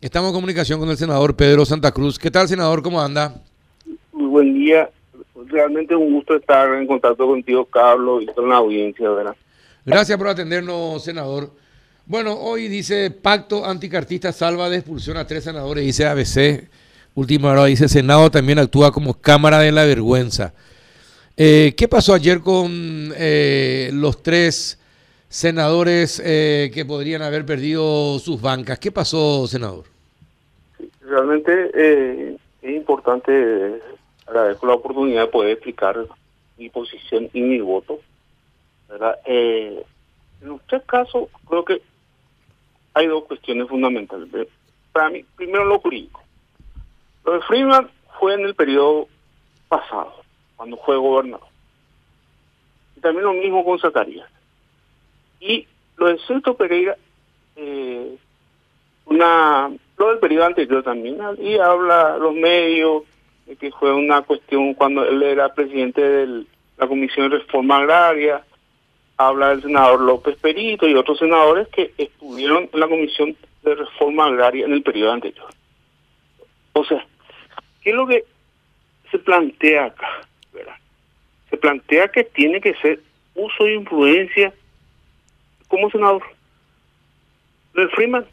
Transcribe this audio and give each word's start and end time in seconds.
Estamos 0.00 0.28
en 0.28 0.34
comunicación 0.34 0.80
con 0.80 0.88
el 0.88 0.96
senador 0.96 1.36
Pedro 1.36 1.66
Santa 1.66 1.92
Cruz. 1.92 2.18
¿Qué 2.18 2.30
tal, 2.30 2.48
senador? 2.48 2.82
¿Cómo 2.82 3.02
anda? 3.02 3.34
Muy 4.12 4.28
buen 4.28 4.54
día. 4.54 4.88
Realmente 5.46 5.94
un 5.94 6.14
gusto 6.14 6.36
estar 6.36 6.72
en 6.72 6.86
contacto 6.86 7.26
contigo, 7.26 7.66
Carlos, 7.66 8.22
y 8.22 8.26
con 8.26 8.48
la 8.48 8.56
audiencia, 8.56 9.10
¿verdad? 9.10 9.36
Gracias 9.84 10.16
por 10.16 10.28
atendernos, 10.28 11.04
senador. 11.04 11.50
Bueno, 12.06 12.32
hoy 12.32 12.68
dice 12.68 13.10
Pacto 13.10 13.66
Anticartista 13.66 14.32
salva 14.32 14.70
de 14.70 14.78
expulsión 14.78 15.18
a 15.18 15.26
tres 15.26 15.44
senadores, 15.44 15.84
dice 15.84 16.06
ABC. 16.06 16.66
Última 17.14 17.50
hora 17.50 17.66
dice 17.66 17.86
Senado 17.86 18.30
también 18.30 18.58
actúa 18.58 18.92
como 18.92 19.20
Cámara 19.20 19.58
de 19.58 19.70
la 19.70 19.84
Vergüenza. 19.84 20.54
Eh, 21.36 21.74
¿Qué 21.76 21.88
pasó 21.88 22.14
ayer 22.14 22.40
con 22.40 23.12
eh, 23.18 23.90
los 23.92 24.22
tres 24.22 24.78
senadores 25.28 26.22
eh, 26.24 26.70
que 26.72 26.86
podrían 26.86 27.20
haber 27.20 27.44
perdido 27.44 28.18
sus 28.18 28.40
bancas? 28.40 28.78
¿Qué 28.78 28.90
pasó, 28.90 29.46
senador? 29.46 29.89
Realmente 31.10 31.70
eh, 31.74 32.36
es 32.62 32.70
importante, 32.70 33.82
agradezco 34.26 34.66
la 34.66 34.74
oportunidad 34.74 35.22
de 35.22 35.32
poder 35.32 35.50
explicar 35.52 36.06
mi 36.56 36.68
posición 36.68 37.28
y 37.32 37.42
mi 37.42 37.60
voto. 37.60 38.00
Eh, 39.26 39.84
en 40.40 40.50
usted 40.50 40.82
caso, 40.86 41.28
creo 41.48 41.64
que 41.64 41.82
hay 42.94 43.06
dos 43.08 43.24
cuestiones 43.24 43.68
fundamentales. 43.68 44.28
Para 44.92 45.10
mí, 45.10 45.24
primero 45.36 45.64
lo 45.64 45.80
jurídico. 45.80 46.22
Lo 47.24 47.32
de 47.32 47.40
Freeman 47.42 47.90
fue 48.18 48.34
en 48.34 48.40
el 48.40 48.54
periodo 48.54 49.08
pasado, 49.68 50.14
cuando 50.56 50.76
fue 50.78 50.96
gobernador. 50.96 51.46
Y 52.96 53.00
también 53.00 53.24
lo 53.24 53.32
mismo 53.32 53.64
con 53.64 53.78
Zacarías. 53.78 54.28
Y 55.40 55.66
lo 55.96 56.06
de 56.06 56.18
Celto 56.26 56.54
Pereira, 56.54 56.96
eh, 57.56 58.16
una 59.06 59.70
lo 60.00 60.08
del 60.08 60.18
periodo 60.18 60.46
anterior 60.46 60.82
también, 60.82 61.18
y 61.38 61.58
habla 61.58 62.16
los 62.16 62.34
medios 62.34 63.02
de 63.44 63.54
que 63.56 63.70
fue 63.70 63.92
una 63.92 64.22
cuestión 64.22 64.72
cuando 64.72 65.04
él 65.04 65.22
era 65.22 65.52
presidente 65.52 66.00
de 66.00 66.44
la 66.78 66.88
Comisión 66.88 67.28
de 67.28 67.38
Reforma 67.38 67.76
Agraria, 67.76 68.42
habla 69.18 69.50
del 69.50 69.60
senador 69.60 70.00
López 70.00 70.38
Perito 70.38 70.88
y 70.88 70.94
otros 70.94 71.18
senadores 71.18 71.68
que 71.68 71.92
estuvieron 71.98 72.70
en 72.72 72.80
la 72.80 72.88
Comisión 72.88 73.36
de 73.62 73.74
Reforma 73.74 74.24
Agraria 74.24 74.64
en 74.64 74.72
el 74.72 74.82
periodo 74.82 75.12
anterior. 75.12 75.50
O 76.72 76.82
sea, 76.82 77.04
¿qué 77.82 77.90
es 77.90 77.96
lo 77.96 78.06
que 78.06 78.24
se 79.10 79.18
plantea 79.18 79.84
acá? 79.84 80.08
Se 81.50 81.58
plantea 81.58 82.08
que 82.08 82.24
tiene 82.24 82.62
que 82.62 82.74
ser 82.76 83.00
uso 83.34 83.64
de 83.64 83.74
influencia 83.74 84.54
como 85.68 85.90
senador. 85.90 86.22
El 87.74 87.90
Freeman 87.90 88.24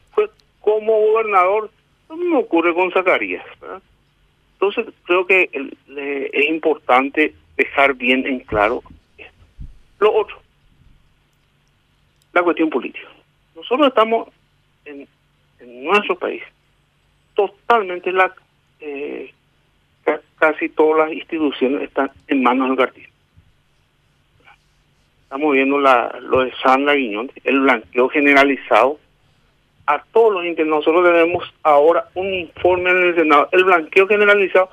como 0.67 0.99
gobernador, 0.99 1.71
no 2.09 2.17
me 2.17 2.35
ocurre 2.35 2.73
con 2.73 2.91
Zacarías. 2.91 3.45
Entonces 4.51 4.93
creo 5.05 5.25
que 5.25 5.49
es 5.53 6.49
importante 6.49 7.33
dejar 7.55 7.93
bien 7.93 8.27
en 8.27 8.41
claro 8.41 8.83
esto. 9.17 9.33
Lo 9.99 10.13
otro, 10.13 10.41
la 12.33 12.43
cuestión 12.43 12.69
política. 12.69 13.07
Nosotros 13.55 13.87
estamos 13.87 14.27
en, 14.83 15.07
nuestro 15.85 16.19
país 16.19 16.43
totalmente 17.33 18.11
la 18.11 18.35
eh, 18.81 19.33
casi 20.37 20.67
todas 20.67 21.07
las 21.07 21.17
instituciones 21.17 21.83
están 21.83 22.11
en 22.27 22.43
manos 22.43 22.67
del 22.67 22.77
partido. 22.77 23.09
Estamos 25.23 25.53
viendo 25.53 25.79
la, 25.79 26.19
lo 26.19 26.43
de 26.43 26.51
Sandra 26.61 26.93
Guiñón, 26.93 27.31
el 27.45 27.61
blanqueo 27.61 28.09
generalizado 28.09 28.99
a 29.87 30.03
todos 30.11 30.33
los 30.33 30.45
intendentes. 30.45 30.85
Nosotros 30.85 31.03
tenemos 31.05 31.43
ahora 31.63 32.07
un 32.13 32.33
informe 32.33 32.91
en 32.91 32.97
el 32.97 33.15
Senado, 33.15 33.49
el 33.51 33.63
blanqueo 33.63 34.07
generalizado 34.07 34.69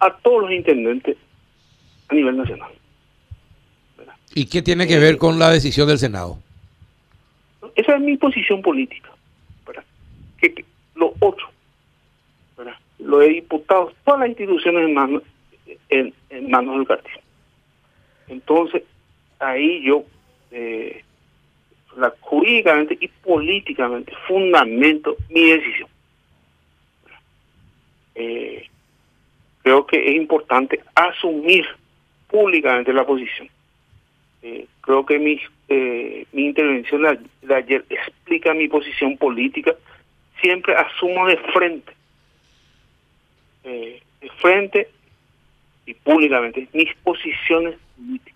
a 0.00 0.10
todos 0.10 0.42
los 0.42 0.52
intendentes 0.52 1.16
a 2.08 2.14
nivel 2.14 2.36
nacional. 2.36 2.70
¿Y 4.34 4.46
qué 4.46 4.60
tiene 4.60 4.86
que 4.86 4.98
ver 4.98 5.16
con 5.16 5.38
la 5.38 5.50
decisión 5.50 5.88
del 5.88 5.98
Senado? 5.98 6.38
Esa 7.74 7.94
es 7.94 8.00
mi 8.00 8.16
posición 8.16 8.60
política. 8.60 9.10
Que, 10.38 10.64
los 10.94 11.12
otros, 11.20 11.50
los 12.98 13.26
diputados, 13.26 13.94
todas 14.04 14.20
las 14.20 14.28
instituciones 14.28 14.84
en 14.84 14.94
manos, 14.94 15.22
en, 15.88 16.12
manos 16.50 16.76
del 16.76 16.86
partido. 16.86 17.20
Entonces, 18.28 18.82
ahí 19.38 19.82
yo 19.82 20.04
eh, 20.50 21.02
jurídicamente 22.20 22.96
y 23.00 23.08
políticamente 23.08 24.12
fundamento 24.26 25.16
mi 25.30 25.50
decisión. 25.50 25.88
Eh, 28.14 28.68
creo 29.62 29.86
que 29.86 30.10
es 30.10 30.16
importante 30.16 30.80
asumir 30.94 31.66
públicamente 32.28 32.92
la 32.92 33.04
posición. 33.04 33.48
Eh, 34.42 34.66
creo 34.80 35.04
que 35.04 35.18
mi, 35.18 35.40
eh, 35.68 36.26
mi 36.32 36.46
intervención 36.46 37.02
de, 37.42 37.54
ayer 37.54 37.84
explica 37.88 38.54
mi 38.54 38.68
posición 38.68 39.16
política. 39.16 39.74
Siempre 40.40 40.74
asumo 40.74 41.26
de 41.26 41.36
frente, 41.38 41.92
de 43.64 44.30
frente 44.38 44.88
y 45.86 45.94
públicamente 45.94 46.68
mis 46.72 46.94
posiciones 46.96 47.74
políticas 47.96 48.35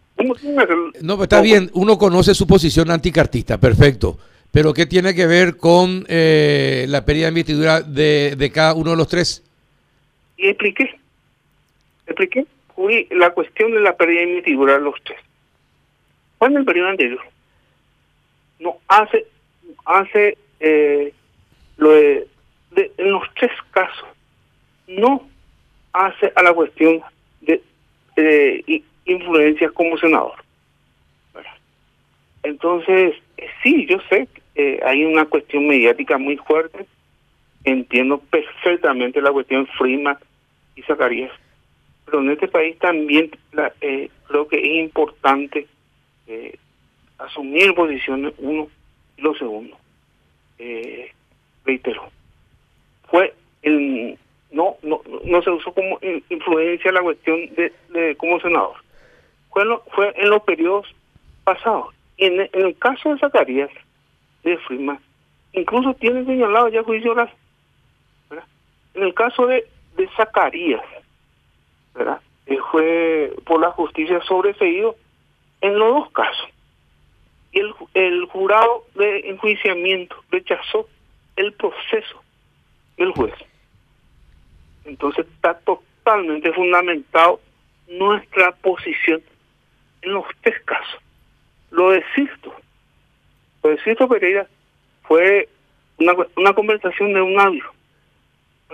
no, 1.02 1.22
está 1.22 1.40
bien, 1.40 1.70
uno 1.74 1.98
conoce 1.98 2.34
su 2.34 2.46
posición 2.46 2.90
anticartista, 2.90 3.58
perfecto. 3.58 4.18
Pero 4.52 4.74
¿qué 4.74 4.86
tiene 4.86 5.14
que 5.14 5.26
ver 5.26 5.56
con 5.56 6.04
eh, 6.08 6.86
la 6.88 7.04
pérdida 7.04 7.26
de 7.26 7.30
investidura 7.30 7.80
de, 7.82 8.50
cada 8.52 8.74
uno 8.74 8.90
de 8.90 8.96
los 8.96 9.08
tres? 9.08 9.44
Y 10.36 10.48
expliqué, 10.48 10.98
expliqué 12.06 12.46
la 13.10 13.30
cuestión 13.30 13.72
de 13.72 13.80
la 13.80 13.96
pérdida 13.96 14.20
de 14.20 14.28
investidura 14.30 14.74
de 14.74 14.80
los 14.80 14.94
tres. 15.04 15.18
Fue 16.38 16.48
en 16.48 16.56
el 16.56 16.64
periodo 16.64 16.88
anterior. 16.88 17.20
No 18.58 18.78
hace, 18.88 19.26
hace 19.84 20.38
eh, 20.58 21.12
lo 21.76 21.90
de, 21.90 22.26
en 22.76 23.12
los 23.12 23.22
tres 23.34 23.52
casos, 23.70 24.08
no 24.88 25.28
hace 25.92 26.32
a 26.34 26.42
la 26.42 26.52
cuestión 26.52 27.00
de, 27.42 27.62
de 28.16 28.82
influencias 29.10 29.72
como 29.72 29.96
senador. 29.98 30.34
Entonces, 32.42 33.14
sí, 33.62 33.86
yo 33.86 33.98
sé 34.08 34.28
que 34.54 34.80
hay 34.84 35.04
una 35.04 35.26
cuestión 35.26 35.66
mediática 35.66 36.18
muy 36.18 36.36
fuerte. 36.36 36.86
Entiendo 37.64 38.18
perfectamente 38.18 39.20
la 39.20 39.32
cuestión 39.32 39.66
Freeman 39.78 40.16
y 40.74 40.82
Zacarías. 40.82 41.32
Pero 42.06 42.20
en 42.20 42.30
este 42.30 42.48
país 42.48 42.78
también 42.78 43.30
la, 43.52 43.72
eh, 43.82 44.08
creo 44.26 44.48
que 44.48 44.58
es 44.58 44.84
importante 44.84 45.66
eh, 46.26 46.56
asumir 47.18 47.74
posiciones, 47.74 48.32
uno 48.38 48.68
y 49.18 49.22
lo 49.22 49.34
segundo. 49.34 49.76
Eh, 50.58 51.12
reitero, 51.64 52.10
fue 53.10 53.34
el, 53.62 54.18
no, 54.50 54.76
no, 54.82 55.02
no 55.24 55.42
se 55.42 55.50
usó 55.50 55.72
como 55.72 55.98
influencia 56.30 56.92
la 56.92 57.02
cuestión 57.02 57.38
de 57.54 58.16
como 58.16 58.40
senador 58.40 58.76
fue 59.50 59.62
en, 59.62 59.78
fue 59.92 60.12
en 60.16 60.30
los 60.30 60.42
periodos 60.42 60.86
pasados. 61.44 61.94
Y 62.16 62.26
en, 62.26 62.48
el 62.52 62.76
caso 62.78 63.10
de 63.10 63.18
Zacarías, 63.18 63.70
de 64.44 64.56
Freeman, 64.58 65.00
incluso 65.52 65.94
tiene 65.94 66.24
señalado 66.24 66.68
ya 66.68 66.82
juicio 66.82 67.12
oral. 67.12 67.32
En 68.94 69.04
el 69.04 69.14
caso 69.14 69.46
de, 69.46 69.66
de 69.96 70.08
Zacarías, 70.16 70.82
¿verdad? 71.94 72.20
Eh, 72.46 72.58
fue 72.70 73.32
por 73.44 73.60
la 73.60 73.70
justicia 73.70 74.20
sobreseído 74.22 74.96
en 75.60 75.78
los 75.78 75.94
dos 75.94 76.10
casos. 76.10 76.48
Y 77.52 77.60
el, 77.60 77.74
el 77.94 78.26
jurado 78.26 78.84
de 78.94 79.30
enjuiciamiento 79.30 80.16
rechazó 80.30 80.88
el 81.36 81.52
proceso 81.52 82.22
del 82.96 83.12
juez. 83.12 83.34
Entonces 84.84 85.26
está 85.34 85.54
totalmente 85.60 86.52
fundamentado 86.52 87.40
nuestra 87.88 88.52
posición 88.52 89.22
en 90.02 90.12
los 90.12 90.24
tres 90.42 90.56
casos. 90.64 91.00
Lo 91.70 91.90
de 91.90 92.02
Sisto, 92.14 92.54
lo 93.62 93.70
de 93.70 93.82
Sisto 93.82 94.08
Pereira 94.08 94.46
fue 95.02 95.48
una, 95.98 96.14
una 96.36 96.52
conversación 96.54 97.12
de 97.12 97.22
un 97.22 97.38
audio. 97.38 97.64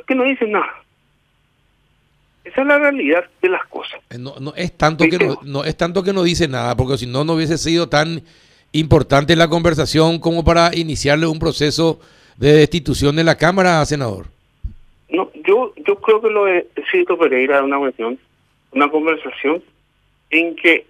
que 0.06 0.14
no 0.14 0.24
dice 0.24 0.46
nada. 0.46 0.82
Esa 2.44 2.60
es 2.60 2.66
la 2.68 2.78
realidad 2.78 3.24
de 3.42 3.48
las 3.48 3.66
cosas. 3.66 4.00
Eh, 4.10 4.18
no, 4.18 4.36
no 4.38 4.54
es 4.54 4.76
tanto 4.76 5.04
que 5.08 5.18
no, 5.18 5.40
no, 5.42 5.64
es 5.64 5.76
tanto 5.76 6.04
que 6.04 6.12
no 6.12 6.22
dice 6.22 6.46
nada, 6.46 6.76
porque 6.76 6.96
si 6.96 7.06
no 7.06 7.24
no 7.24 7.34
hubiese 7.34 7.58
sido 7.58 7.88
tan 7.88 8.22
importante 8.72 9.34
la 9.34 9.48
conversación 9.48 10.20
como 10.20 10.44
para 10.44 10.70
iniciarle 10.74 11.26
un 11.26 11.40
proceso 11.40 11.98
de 12.36 12.52
destitución 12.52 13.16
de 13.16 13.24
la 13.24 13.36
cámara, 13.36 13.84
senador. 13.84 14.26
No, 15.08 15.30
yo 15.44 15.72
yo 15.86 15.96
creo 15.96 16.20
que 16.20 16.30
lo 16.30 16.44
de 16.44 16.68
Sisto 16.92 17.18
Pereira 17.18 17.58
es 17.58 17.64
una 17.64 17.78
cuestión, 17.78 18.18
una 18.72 18.90
conversación 18.90 19.62
en 20.30 20.54
que 20.56 20.86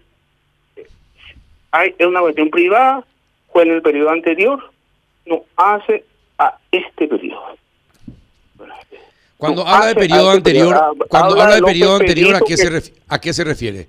hay, 1.70 1.94
es 1.98 2.06
una 2.06 2.20
cuestión 2.20 2.50
privada, 2.50 3.04
fue 3.52 3.62
en 3.62 3.72
el 3.72 3.82
periodo 3.82 4.10
anterior, 4.10 4.72
no 5.26 5.42
hace 5.56 6.04
a 6.38 6.58
este 6.70 7.08
periodo. 7.08 7.56
Cuando 9.36 9.66
habla 9.66 9.86
de 9.86 9.94
periodo 9.94 10.30
anterior, 10.30 10.96
cuando 11.08 11.40
habla 11.40 11.56
de 11.56 11.62
periodo 11.62 11.96
anterior, 11.96 12.36
¿a 12.36 12.40
qué, 12.40 12.56
se 12.56 12.92
¿a 13.06 13.20
qué 13.20 13.32
se 13.32 13.44
refiere? 13.44 13.88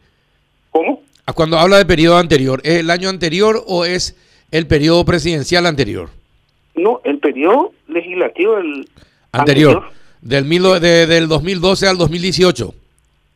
¿Cómo? 0.71 1.01
¿A 1.25 1.33
cuando 1.33 1.57
habla 1.57 1.77
de 1.77 1.85
periodo 1.85 2.17
anterior? 2.17 2.61
¿Es 2.63 2.79
el 2.79 2.89
año 2.89 3.09
anterior 3.09 3.63
o 3.67 3.85
es 3.85 4.15
el 4.51 4.67
periodo 4.67 5.05
presidencial 5.05 5.65
anterior? 5.65 6.09
No, 6.75 7.01
el 7.03 7.19
periodo 7.19 7.73
legislativo 7.87 8.55
del 8.55 8.89
anterior. 9.31 9.89
Del, 10.21 10.45
mil, 10.45 10.63
del 10.81 11.27
2012 11.27 11.87
al 11.87 11.97
2018. 11.97 12.73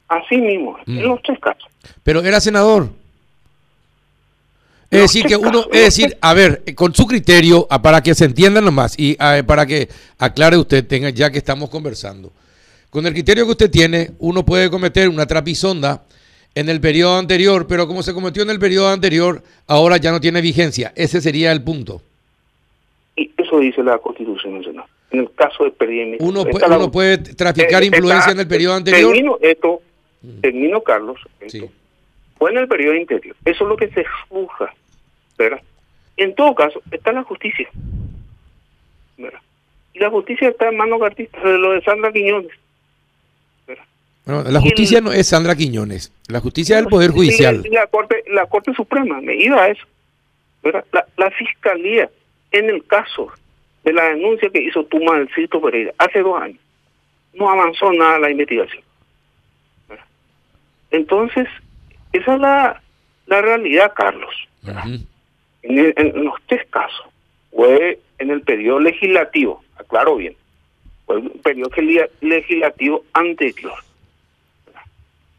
Así 0.08 0.38
mismo, 0.38 0.78
en 0.88 0.96
mm. 0.96 1.08
los 1.08 1.22
tres 1.22 1.40
casos. 1.40 1.70
Pero 2.04 2.22
era 2.22 2.40
senador. 2.42 2.90
Es 4.92 5.00
decir, 5.00 5.26
que 5.26 5.38
uno, 5.38 5.66
es 5.72 5.86
decir, 5.86 6.18
a 6.20 6.34
ver, 6.34 6.64
con 6.76 6.94
su 6.94 7.08
criterio, 7.08 7.66
para 7.82 8.04
que 8.04 8.14
se 8.14 8.26
entiendan 8.26 8.66
nomás 8.66 8.94
y 8.98 9.16
para 9.16 9.66
que 9.66 9.88
aclare 10.20 10.58
usted, 10.58 10.86
tenga, 10.86 11.10
ya 11.10 11.32
que 11.32 11.38
estamos 11.38 11.70
conversando, 11.70 12.32
con 12.90 13.08
el 13.08 13.14
criterio 13.14 13.46
que 13.46 13.52
usted 13.52 13.72
tiene, 13.72 14.12
uno 14.20 14.46
puede 14.46 14.70
cometer 14.70 15.08
una 15.08 15.26
trapisonda 15.26 16.04
en 16.56 16.68
el 16.68 16.82
periodo 16.82 17.18
anterior, 17.18 17.68
pero 17.68 17.88
como 17.88 18.04
se 18.04 18.14
cometió 18.14 18.44
en 18.44 18.50
el 18.50 18.60
periodo 18.60 18.90
anterior, 18.90 19.42
ahora 19.66 19.96
ya 19.96 20.12
no 20.12 20.20
tiene 20.20 20.42
vigencia. 20.42 20.92
Ese 20.98 21.22
sería 21.22 21.54
el 21.54 21.64
punto. 21.64 22.02
Y 23.16 23.32
eso 23.38 23.60
dice 23.60 23.82
la 23.84 23.98
Constitución 23.98 24.58
Nacional. 24.58 24.86
En 25.12 25.22
el 25.22 25.32
caso 25.34 25.64
de 25.64 25.72
periodo 25.72 26.18
Uno, 26.20 26.44
puede, 26.44 26.66
uno 26.66 26.92
puede 26.92 27.18
traficar 27.18 27.82
eh, 27.84 27.86
influencia 27.86 28.34
en 28.34 28.40
el 28.42 28.48
periodo 28.48 28.76
anterior. 28.76 29.14
Termino 29.14 29.38
esto, 29.42 29.82
mm. 30.22 30.42
termino 30.42 30.82
Carlos. 30.82 31.18
Fue 32.42 32.50
en 32.50 32.58
el 32.58 32.68
periodo 32.68 32.96
interior. 32.96 33.36
Eso 33.46 33.64
es 33.66 33.70
lo 33.70 33.78
que 33.78 33.90
se 33.90 34.04
juzga 34.28 34.74
en 36.18 36.36
todo 36.36 36.54
caso, 36.56 36.82
está 36.92 37.12
la 37.12 37.24
justicia. 37.24 37.70
Y 39.94 40.00
la 40.00 40.10
justicia 40.10 40.50
está 40.50 40.70
en 40.70 40.78
manos 40.78 41.02
artistas 41.02 41.44
de 41.44 41.58
lo 41.58 41.72
de 41.72 41.82
Sandra 41.82 42.12
Quiñones. 42.12 42.52
la 44.26 44.62
justicia 44.62 45.02
no 45.02 45.12
es 45.12 45.28
Sandra 45.28 45.56
Quiñones, 45.56 46.14
la 46.28 46.40
justicia 46.40 46.78
es 46.78 46.84
el 46.84 46.90
Poder 46.90 47.12
Judicial. 47.12 47.64
La, 47.72 47.88
Corte, 47.88 48.24
la 48.28 48.46
Corte 48.48 48.74
Suprema, 48.74 49.20
me 49.22 49.36
iba 49.36 49.64
a 49.64 49.68
eso. 49.70 49.86
La, 50.64 50.86
la 51.18 51.32
Fiscalía, 51.32 52.10
en 52.52 52.70
el 52.70 52.86
caso 52.86 53.32
de 53.84 53.94
la 53.94 54.04
denuncia 54.10 54.50
que 54.50 54.62
hizo 54.62 54.86
Tumalcito 54.86 55.60
Pereira 55.60 55.94
hace 55.98 56.20
dos 56.20 56.40
años, 56.40 56.60
no 57.34 57.50
avanzó 57.50 57.92
nada 57.92 58.20
la 58.20 58.30
investigación. 58.30 58.84
Entonces, 60.92 61.48
esa 62.14 62.36
es 62.36 62.40
la, 62.40 62.82
la 63.28 63.42
realidad, 63.42 63.94
Carlos. 63.96 64.36
En, 65.64 66.24
los 66.24 66.36
tres 66.48 66.68
casos, 66.70 67.06
fue 67.52 68.00
en 68.20 68.32
el 68.32 68.42
periodo 68.42 68.80
legislativo, 68.80 69.64
aclaro 69.78 70.16
bien, 70.16 70.36
fue 71.06 71.18
el 71.18 71.30
periodo 71.44 71.72
legislativo 72.22 73.04
anterior. 73.14 73.74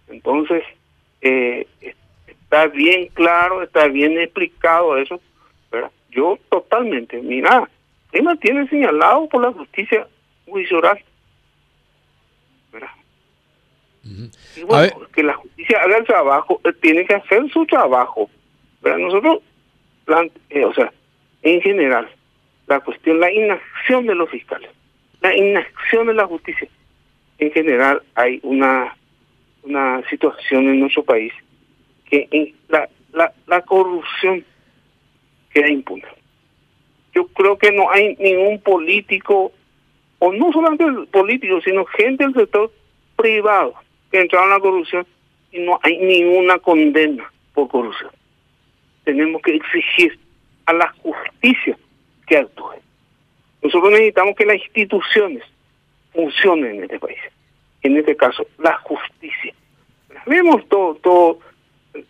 Entonces, 0.09 0.63
eh, 1.23 1.67
está 2.27 2.67
bien 2.67 3.09
claro, 3.15 3.63
está 3.63 3.87
bien 3.89 4.19
explicado 4.19 4.97
eso. 4.99 5.21
Yo 6.11 6.39
totalmente, 6.51 7.23
mira, 7.23 7.69
me 8.13 8.23
mantiene 8.23 8.69
señalado 8.69 9.27
por 9.29 9.43
la 9.43 9.53
justicia 9.53 10.07
judicial. 10.47 11.03
Y 14.05 14.63
bueno, 14.65 14.93
que 15.15 15.23
la 15.23 15.35
justicia 15.35 15.81
haga 15.81 15.99
el 15.99 16.05
trabajo, 16.05 16.61
eh, 16.65 16.73
tiene 16.81 17.05
que 17.05 17.15
hacer 17.15 17.49
su 17.51 17.65
trabajo. 17.67 18.29
pero 18.83 18.99
Nosotros 18.99 19.43
eh, 20.51 20.65
o 20.65 20.75
sea, 20.75 20.93
en 21.43 21.61
general, 21.61 22.09
la 22.67 22.81
cuestión, 22.81 23.21
la 23.21 23.31
inacción 23.33 24.07
de 24.07 24.15
los 24.15 24.29
fiscales, 24.31 24.71
la 25.21 25.37
inacción 25.37 26.07
de 26.07 26.15
la 26.15 26.27
justicia. 26.27 26.69
En 27.39 27.53
general 27.53 28.03
hay 28.15 28.41
una, 28.43 28.97
una 29.63 30.03
situación 30.09 30.69
en 30.69 30.81
nuestro 30.81 31.05
país 31.05 31.33
que 32.05 32.29
en 32.31 32.55
la, 32.69 32.89
la, 33.13 33.33
la 33.47 33.63
corrupción 33.63 34.45
queda 35.53 35.69
impune. 35.69 36.07
Yo 37.15 37.27
creo 37.29 37.59
que 37.59 37.73
no 37.73 37.91
hay 37.91 38.17
ningún 38.17 38.61
político, 38.61 39.53
o 40.19 40.33
no 40.33 40.53
solamente 40.53 40.85
político, 41.11 41.61
sino 41.63 41.85
gente 41.85 42.25
del 42.25 42.35
sector 42.35 42.73
privado 43.17 43.75
que 44.13 44.21
entraron 44.21 44.51
en 44.51 44.55
la 44.55 44.61
corrupción 44.61 45.07
y 45.51 45.59
no 45.61 45.81
hay 45.83 45.99
ninguna 45.99 46.59
condena 46.59 47.29
por 47.55 47.69
corrupción 47.69 48.11
tenemos 49.05 49.43
que 49.43 49.57
exigir 49.57 50.19
a 50.67 50.73
la 50.73 50.89
justicia 51.03 51.77
que 52.27 52.37
actúe. 52.39 52.75
Nosotros 53.63 53.91
necesitamos 53.91 54.37
que 54.37 54.47
las 54.47 54.57
instituciones 54.57 55.43
funcionen 56.13 56.77
en 56.77 56.85
este 56.85 56.99
país. 56.99 57.19
En 57.83 57.97
este 57.97 58.17
caso, 58.17 58.47
la 58.59 58.77
justicia. 58.79 59.55
Vemos 60.27 60.67
todo, 60.69 60.95
todo. 60.97 61.39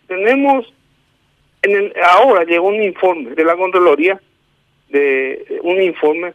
Tenemos, 0.07 0.71
ahora 2.03 2.43
llegó 2.43 2.67
un 2.67 2.83
informe 2.83 3.31
de 3.31 3.43
la 3.43 3.55
Contraloría, 3.55 4.19
de 4.89 5.59
un 5.63 5.81
informe 5.81 6.33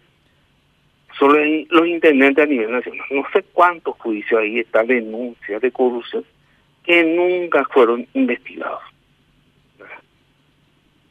sobre 1.19 1.67
los 1.71 1.87
intendentes 1.87 2.45
a 2.45 2.47
nivel 2.47 2.73
nacional. 2.73 3.07
No 3.11 3.25
sé 3.33 3.45
cuántos 3.53 3.97
juicios 3.99 4.41
ahí 4.41 4.61
están 4.61 4.87
denuncias 4.87 5.61
de 5.61 5.71
corrupción 5.71 6.25
que 6.85 7.05
nunca 7.05 7.65
fueron 7.73 8.07
investigados 8.15 8.83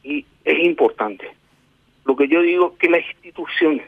y 0.08 0.24
es 0.44 0.58
importante. 0.60 1.28
Lo 2.04 2.16
que 2.16 2.28
yo 2.28 2.40
digo 2.40 2.72
es 2.72 2.78
que 2.78 2.88
las 2.88 3.04
instituciones 3.12 3.86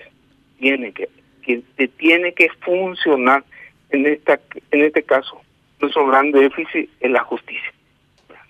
tienen 0.58 0.92
que, 0.92 1.08
que 1.42 1.88
tiene 1.88 2.32
que 2.34 2.50
funcionar 2.60 3.42
en 3.90 4.06
esta 4.06 4.38
en 4.70 4.82
este 4.82 5.02
caso. 5.02 5.40
Nuestro 5.80 6.06
gran 6.06 6.30
déficit 6.30 6.90
es 7.00 7.10
la 7.10 7.24
justicia. 7.24 7.72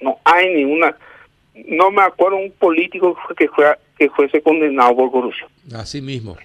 No 0.00 0.18
hay 0.24 0.52
ninguna 0.52 0.96
no 1.66 1.90
me 1.90 2.02
acuerdo 2.02 2.38
un 2.38 2.50
político 2.52 3.16
que 3.36 3.48
fue 3.48 3.76
que 3.96 4.10
fuese 4.10 4.42
condenado 4.42 4.96
por 4.96 5.12
corrupción. 5.12 5.50
Así 5.74 6.00
mismo. 6.00 6.36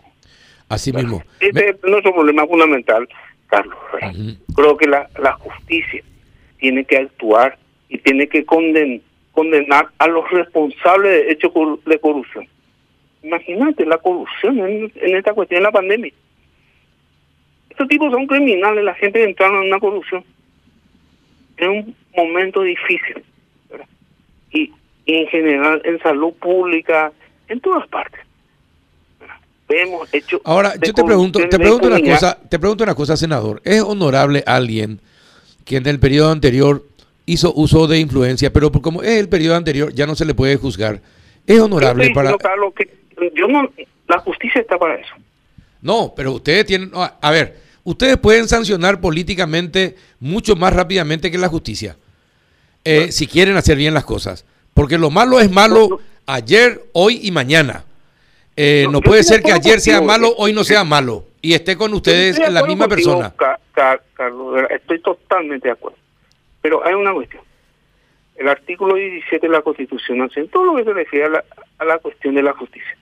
Así 0.69 0.91
mismo. 0.91 1.23
Este 1.39 1.69
es 1.69 1.83
nuestro 1.83 2.13
problema 2.13 2.45
fundamental, 2.47 3.07
Carlos. 3.47 3.77
Creo 4.55 4.77
que 4.77 4.87
la, 4.87 5.09
la 5.19 5.33
justicia 5.33 6.03
tiene 6.57 6.85
que 6.85 6.97
actuar 6.97 7.57
y 7.89 7.97
tiene 7.99 8.27
que 8.27 8.45
condenar 8.45 9.01
condenar 9.35 9.89
a 9.99 10.07
los 10.07 10.27
responsables 10.31 11.11
de 11.11 11.31
hechos 11.31 11.51
de 11.85 11.99
corrupción. 11.99 12.47
Imagínate 13.21 13.85
la 13.85 13.97
corrupción 13.97 14.59
en, 14.59 14.91
esta 14.95 15.33
cuestión 15.33 15.59
de 15.59 15.63
la 15.63 15.71
pandemia. 15.71 16.13
Estos 17.69 17.87
tipos 17.89 18.11
son 18.11 18.25
criminales, 18.27 18.83
la 18.83 18.95
gente 18.95 19.23
entraron 19.23 19.63
en 19.63 19.67
una 19.67 19.79
corrupción. 19.79 20.23
En 21.57 21.69
un 21.69 21.95
momento 22.15 22.61
difícil. 22.61 23.23
Y, 24.51 24.71
en 25.05 25.27
general 25.27 25.81
en 25.83 25.99
salud 25.99 26.33
pública, 26.35 27.11
en 27.49 27.59
todas 27.59 27.87
partes. 27.89 28.21
Hemos 29.67 30.13
hecho 30.13 30.39
Ahora, 30.43 30.75
yo 30.75 30.93
te 30.93 31.03
pregunto, 31.03 31.39
te 31.49 31.57
pregunto 31.57 31.87
una 31.87 31.99
cosa, 31.99 32.37
te 32.49 32.59
pregunto 32.59 32.83
una 32.83 32.95
cosa, 32.95 33.17
senador. 33.17 33.61
¿Es 33.63 33.81
honorable 33.81 34.43
alguien 34.45 35.01
que 35.63 35.77
en 35.77 35.87
el 35.87 35.99
periodo 35.99 36.31
anterior 36.31 36.83
hizo 37.25 37.53
uso 37.55 37.87
de 37.87 37.99
influencia, 37.99 38.53
pero 38.53 38.71
como 38.71 39.01
es 39.01 39.19
el 39.19 39.29
periodo 39.29 39.55
anterior, 39.55 39.93
ya 39.93 40.05
no 40.05 40.15
se 40.15 40.25
le 40.25 40.33
puede 40.33 40.57
juzgar. 40.57 41.01
Es 41.45 41.59
honorable 41.59 42.11
para... 42.13 42.35
que 42.75 42.89
yo 43.35 43.47
no, 43.47 43.69
la 44.07 44.19
justicia 44.19 44.61
está 44.61 44.77
para 44.77 44.95
eso. 44.95 45.13
No, 45.81 46.13
pero 46.15 46.33
ustedes 46.33 46.65
tienen... 46.65 46.91
A 46.93 47.31
ver, 47.31 47.59
ustedes 47.83 48.17
pueden 48.17 48.47
sancionar 48.47 49.01
políticamente 49.01 49.95
mucho 50.19 50.55
más 50.55 50.73
rápidamente 50.73 51.31
que 51.31 51.37
la 51.37 51.47
justicia, 51.47 51.97
eh, 52.83 53.11
si 53.11 53.27
quieren 53.27 53.57
hacer 53.57 53.77
bien 53.77 53.93
las 53.93 54.05
cosas. 54.05 54.45
Porque 54.73 54.97
lo 54.97 55.09
malo 55.09 55.39
es 55.39 55.49
malo 55.49 55.99
ayer, 56.25 56.83
hoy 56.93 57.19
y 57.23 57.31
mañana. 57.31 57.85
Eh, 58.57 58.87
no, 58.89 59.01
puede 59.01 59.23
ser 59.23 59.41
que 59.41 59.51
ayer 59.51 59.81
sea 59.81 60.01
malo, 60.01 60.33
hoy 60.37 60.53
no 60.53 60.63
sea 60.63 60.83
malo. 60.83 61.25
Y 61.41 61.53
esté 61.53 61.75
con 61.75 61.93
ustedes 61.93 62.39
la 62.51 62.63
misma 62.63 62.87
persona. 62.87 63.33
Carlos, 63.73 64.63
estoy 64.69 64.99
totalmente 64.99 65.67
de 65.67 65.73
acuerdo. 65.73 65.97
Pero 66.61 66.85
hay 66.85 66.93
una 66.93 67.13
cuestión. 67.13 67.43
El 68.35 68.47
artículo 68.49 68.95
17 68.95 69.45
de 69.45 69.51
la 69.51 69.61
Constitución 69.61 70.17
Nacional, 70.17 70.49
todo 70.51 70.65
lo 70.65 70.75
que 70.75 70.83
se 70.83 70.93
refiere 70.93 71.25
a 71.77 71.85
la, 71.85 71.97
cuestión 71.99 72.35
de 72.35 72.43
la 72.43 72.53
justicia. 72.53 72.97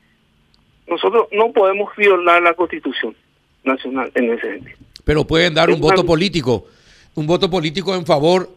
Nosotros 0.88 1.27
no 1.31 1.51
podemos 1.51 1.95
violar 1.95 2.41
la 2.41 2.53
Constitución 2.53 3.15
Nacional 3.63 4.12
en 4.15 4.33
ese 4.33 4.53
sentido. 4.53 4.77
Pero 5.05 5.25
pueden 5.25 5.53
dar 5.53 5.69
un 5.69 5.79
voto 5.79 6.05
político, 6.05 6.65
un 7.15 7.25
voto 7.25 7.50
político 7.50 7.95
en 7.95 8.05
favor 8.05 8.50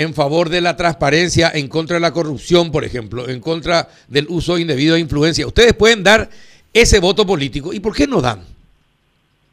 en 0.00 0.14
favor 0.14 0.48
de 0.48 0.62
la 0.62 0.76
transparencia, 0.76 1.50
en 1.52 1.68
contra 1.68 1.96
de 1.96 2.00
la 2.00 2.10
corrupción, 2.10 2.72
por 2.72 2.84
ejemplo, 2.84 3.28
en 3.28 3.38
contra 3.38 3.86
del 4.08 4.28
uso 4.30 4.56
indebido 4.56 4.94
de 4.94 5.00
influencia. 5.00 5.46
Ustedes 5.46 5.74
pueden 5.74 6.02
dar 6.02 6.30
ese 6.72 7.00
voto 7.00 7.26
político. 7.26 7.74
¿Y 7.74 7.80
por 7.80 7.94
qué 7.94 8.06
no 8.06 8.22
dan? 8.22 8.42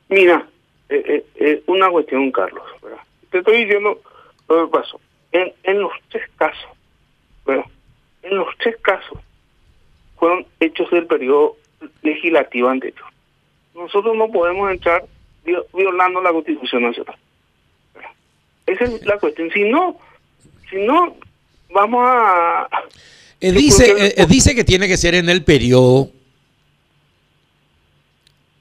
Mira, 0.07 0.47
eh, 0.87 1.03
eh, 1.05 1.25
eh 1.35 1.63
una 1.67 1.89
cuestión, 1.89 2.31
Carlos. 2.31 2.63
Te 3.29 3.39
estoy 3.39 3.65
diciendo 3.65 3.99
lo 4.47 4.65
que 4.65 4.71
pasó. 4.71 5.01
En, 5.33 5.51
en 5.63 5.81
los 5.81 5.91
tres 6.07 6.23
casos, 6.37 6.69
bueno, 7.43 7.65
en 8.23 8.37
los 8.37 8.47
tres 8.59 8.77
casos 8.77 9.19
fueron 10.15 10.45
hechos 10.61 10.89
del 10.91 11.07
periodo 11.07 11.57
legislativo 12.03 12.69
anterior. 12.69 13.05
Nosotros 13.75 14.15
no 14.15 14.31
podemos 14.31 14.71
entrar 14.71 15.03
violando 15.73 16.21
la 16.21 16.31
Constitución 16.31 16.83
Nacional. 16.83 17.17
Esa 18.65 18.85
es 18.85 19.05
la 19.05 19.17
cuestión. 19.17 19.51
Si 19.51 19.65
no, 19.65 19.97
si 20.69 20.77
no, 20.77 21.15
vamos 21.73 22.01
a... 22.05 22.67
Eh, 23.39 23.51
dice, 23.51 23.91
eh, 23.91 24.13
eh, 24.17 24.25
dice 24.27 24.55
que 24.55 24.63
tiene 24.63 24.87
que 24.87 24.97
ser 24.97 25.13
en 25.15 25.29
el 25.29 25.43
periodo. 25.43 26.09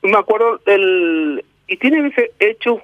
Me 0.02 0.16
acuerdo 0.18 0.60
el 0.66 1.44
y 1.66 1.76
tiene 1.78 2.10
que 2.10 2.14
ser 2.14 2.32
hecho 2.38 2.80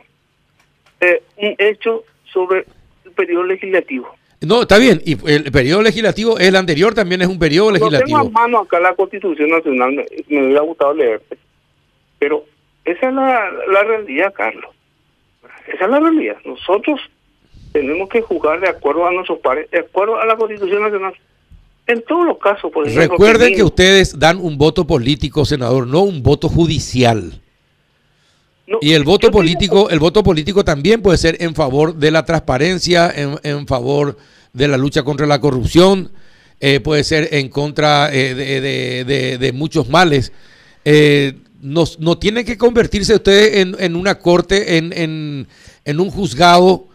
un 1.37 1.55
hecho 1.59 2.05
sobre 2.33 2.64
el 3.05 3.11
periodo 3.12 3.45
legislativo. 3.45 4.14
No, 4.41 4.62
está 4.62 4.79
bien. 4.79 5.00
Y 5.05 5.17
el 5.31 5.52
periodo 5.52 5.83
legislativo, 5.83 6.38
el 6.38 6.57
anterior 6.57 6.95
también 6.95 7.23
es 7.23 7.29
un 7.29 7.38
periodo 7.38 7.73
legislativo. 7.73 8.19
No 8.19 8.25
tengo 8.25 8.38
a 8.38 8.43
mano 8.43 8.59
acá 8.61 8.81
la 8.81 8.95
Constitución 8.95 9.50
Nacional, 9.50 9.93
me, 9.93 10.07
me 10.29 10.47
hubiera 10.47 10.62
gustado 10.62 10.95
leerte. 10.95 11.38
Pero 12.19 12.45
esa 12.85 13.09
es 13.09 13.14
la, 13.14 13.50
la 13.69 13.85
realidad, 13.85 14.33
Carlos. 14.35 14.75
Esa 15.67 15.85
es 15.85 15.91
la 15.91 16.00
realidad. 16.00 16.37
Nosotros 16.45 17.00
tenemos 17.73 18.09
que 18.09 18.21
jugar 18.21 18.61
de 18.61 18.69
acuerdo 18.69 19.07
a 19.07 19.12
nuestros 19.12 19.38
pares, 19.41 19.71
de 19.71 19.81
acuerdo 19.81 20.21
a 20.21 20.26
la 20.26 20.37
Constitución 20.37 20.83
Nacional. 20.83 21.14
En 21.87 22.02
todos 22.02 22.26
los 22.26 22.38
casos, 22.38 22.71
por 22.71 22.87
ejemplo. 22.87 23.17
Recuerden 23.17 23.55
que, 23.55 23.62
ustedes 23.62 24.19
dan 24.19 24.38
un 24.38 24.57
voto 24.57 24.87
político, 24.87 25.45
senador, 25.45 25.87
no 25.87 26.02
un 26.02 26.23
voto 26.23 26.49
judicial. 26.49 27.41
y 28.81 28.93
el 28.93 29.05
voto 29.05 29.31
político, 29.31 29.91
el 29.91 29.99
voto 29.99 30.23
político 30.23 30.64
también 30.64 31.02
puede 31.02 31.19
ser 31.19 31.37
en 31.41 31.55
favor 31.55 31.95
de 31.97 32.11
la 32.11 32.25
transparencia, 32.25 33.12
en, 33.14 33.38
en 33.43 33.67
favor 33.67 34.17
de 34.52 34.69
la 34.69 34.76
lucha 34.76 35.02
contra 35.02 35.26
la 35.26 35.41
corrupción, 35.41 36.12
eh, 36.61 36.79
puede 36.79 37.02
ser 37.02 37.31
en 37.33 37.49
contra 37.49 38.14
eh, 38.14 38.35
de, 38.35 39.05
de, 39.05 39.38
de, 39.38 39.52
muchos 39.52 39.88
males. 39.88 40.33
Eh, 40.85 41.35
no, 41.61 41.85
no, 41.99 42.19
tiene 42.19 42.45
que 42.45 42.57
convertirse 42.57 43.14
usted 43.14 43.59
en, 43.59 43.76
en 43.81 43.97
una 43.97 44.19
corte, 44.19 44.76
en, 44.79 44.93
en, 44.93 45.49
en 45.85 46.00
un 46.00 46.11
juzgado 46.11 46.87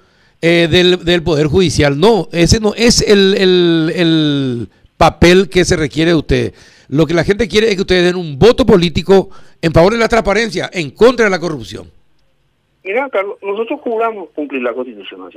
eh, 0.42 0.68
del, 0.70 1.04
del, 1.04 1.24
Poder 1.24 1.48
Judicial. 1.48 2.00
No, 2.00 2.28
ese 2.32 2.60
no 2.60 2.74
es 2.76 3.02
el, 3.02 3.36
el, 3.38 3.92
el, 3.96 4.68
papel 4.98 5.50
que 5.50 5.66
se 5.66 5.76
requiere 5.76 6.12
de 6.12 6.18
usted. 6.18 6.54
Lo 6.90 7.06
que 7.06 7.14
la 7.14 7.24
gente 7.24 7.48
quiere 7.48 7.70
es 7.70 7.76
que 7.76 7.82
ustedes 7.82 8.04
den 8.06 8.16
un 8.16 8.40
voto 8.40 8.66
político 8.66 9.30
en 9.62 9.72
favor 9.72 9.94
de 9.94 10.00
la 10.00 10.08
transparencia, 10.08 10.70
en 10.74 10.92
contra 10.92 11.26
de 11.26 11.32
la 11.32 11.40
corrupción. 11.40 11.92
Mira, 12.84 13.10
Carlos, 13.10 13.38
nosotros 13.42 13.82
juramos 13.82 14.30
cumplir 14.30 14.62
la 14.62 14.74
Constitución. 14.74 15.30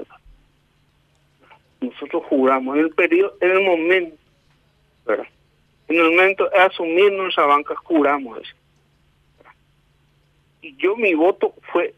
Nosotros 1.81 2.23
juramos 2.29 2.77
en 2.77 2.85
el 2.85 2.91
periodo, 2.91 3.35
en 3.41 3.51
el 3.51 3.63
momento. 3.63 4.17
En 5.89 5.97
el 5.97 6.11
momento 6.11 6.49
de 6.49 6.59
asumir 6.59 7.13
nuestra 7.13 7.47
banca, 7.47 7.75
juramos 7.83 8.39
eso. 8.39 8.55
Y 10.63 10.77
yo 10.77 10.95
mi 10.95 11.15
voto 11.15 11.55
fue, 11.73 11.95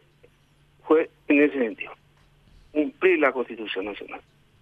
fue 0.87 1.09
en 1.27 1.43
ese 1.43 1.59
sentido 1.59 1.91
cumplir 2.73 3.19
la 3.19 3.31
Constitución 3.31 3.85
Nacional. 3.85 4.19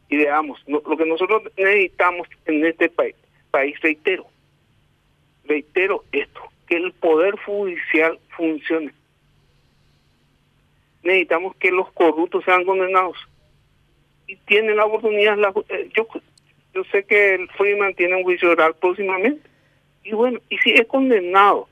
Y 0.09 0.17
veamos, 0.17 0.61
lo 0.67 0.97
que 0.97 1.05
nosotros 1.05 1.43
necesitamos 1.57 2.27
en 2.45 2.65
este 2.65 2.89
país, 2.89 3.15
país, 3.49 3.79
reitero, 3.81 4.27
reitero 5.45 6.03
esto, 6.11 6.41
que 6.67 6.75
el 6.75 6.91
Poder 6.91 7.35
Judicial 7.37 8.19
funcione. 8.35 8.91
Necesitamos 11.03 11.55
que 11.55 11.71
los 11.71 11.91
corruptos 11.93 12.43
sean 12.43 12.65
condenados. 12.65 13.17
Y 14.27 14.35
tienen 14.35 14.75
la 14.75 14.85
oportunidad, 14.85 15.37
la, 15.37 15.53
eh, 15.69 15.89
yo, 15.95 16.07
yo 16.73 16.83
sé 16.91 17.03
que 17.05 17.35
el 17.35 17.49
Freeman 17.51 17.95
tiene 17.95 18.17
un 18.17 18.23
juicio 18.23 18.51
oral 18.51 18.75
próximamente. 18.75 19.49
Y 20.03 20.11
bueno, 20.11 20.39
y 20.49 20.57
si 20.57 20.71
es 20.73 20.85
condenado, 20.87 21.69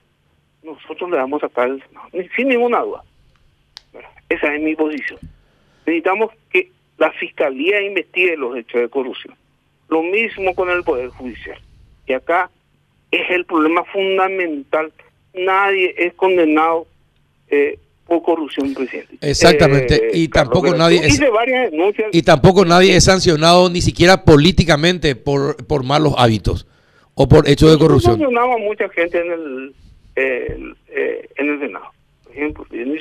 nosotros 0.64 1.10
le 1.10 1.18
damos 1.18 1.44
a 1.44 1.50
tal, 1.50 1.84
sin 2.36 2.48
ninguna 2.48 2.80
duda. 2.80 3.04
esa 4.30 4.56
es 4.56 4.62
mi 4.62 4.76
posición 4.76 5.20
necesitamos 5.90 6.32
que 6.52 6.72
la 6.98 7.12
Fiscalía 7.12 7.82
investigue 7.82 8.38
los 8.38 8.56
hechos 8.58 8.82
de 8.82 8.90
corrupción. 8.90 9.36
Lo 9.90 10.04
mismo 10.04 10.54
con 10.54 10.70
el 10.70 10.84
Poder 10.84 11.10
Judicial. 11.10 11.60
Y 12.06 12.14
acá 12.14 12.50
es 13.12 13.30
el 13.32 13.46
problema 13.46 13.84
fundamental. 13.86 14.92
Nadie 15.34 15.96
es 15.98 16.14
condenado 16.14 16.88
eh, 17.50 17.80
por 18.06 18.22
corrupción, 18.22 18.74
presidente. 18.74 19.18
Exactamente. 19.22 20.12
y 20.14 20.28
tampoco 20.28 20.76
nadie 20.76 21.06
es, 21.06 21.20
y 22.12 22.24
tampoco 22.24 22.66
nadie 22.66 22.96
es 22.96 23.04
sancionado 23.04 23.70
ni 23.70 23.82
siquiera 23.82 24.24
políticamente 24.26 25.16
por, 25.16 25.66
por 25.66 25.84
malos 25.84 26.14
hábitos 26.18 26.68
o 27.14 27.28
por 27.28 27.48
hechos 27.48 27.72
de 27.72 27.78
corrupción. 27.78 28.14
sancionaba 28.14 28.56
a 28.56 28.58
mucha 28.58 28.90
gente 28.90 29.20
en 29.20 29.32
el, 29.32 29.76
eh, 30.16 31.30
en 31.38 31.50
el 31.50 31.60
Senado. 31.60 31.86
Por 32.24 32.34
ejemplo, 32.34 32.66
en 32.72 32.92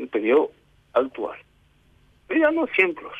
el 0.00 0.08
periodo 0.08 0.50
ya 2.38 2.50
no 2.50 2.64
ejemplos. 2.64 3.12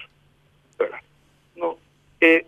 No, 1.57 1.77
eh, 2.21 2.47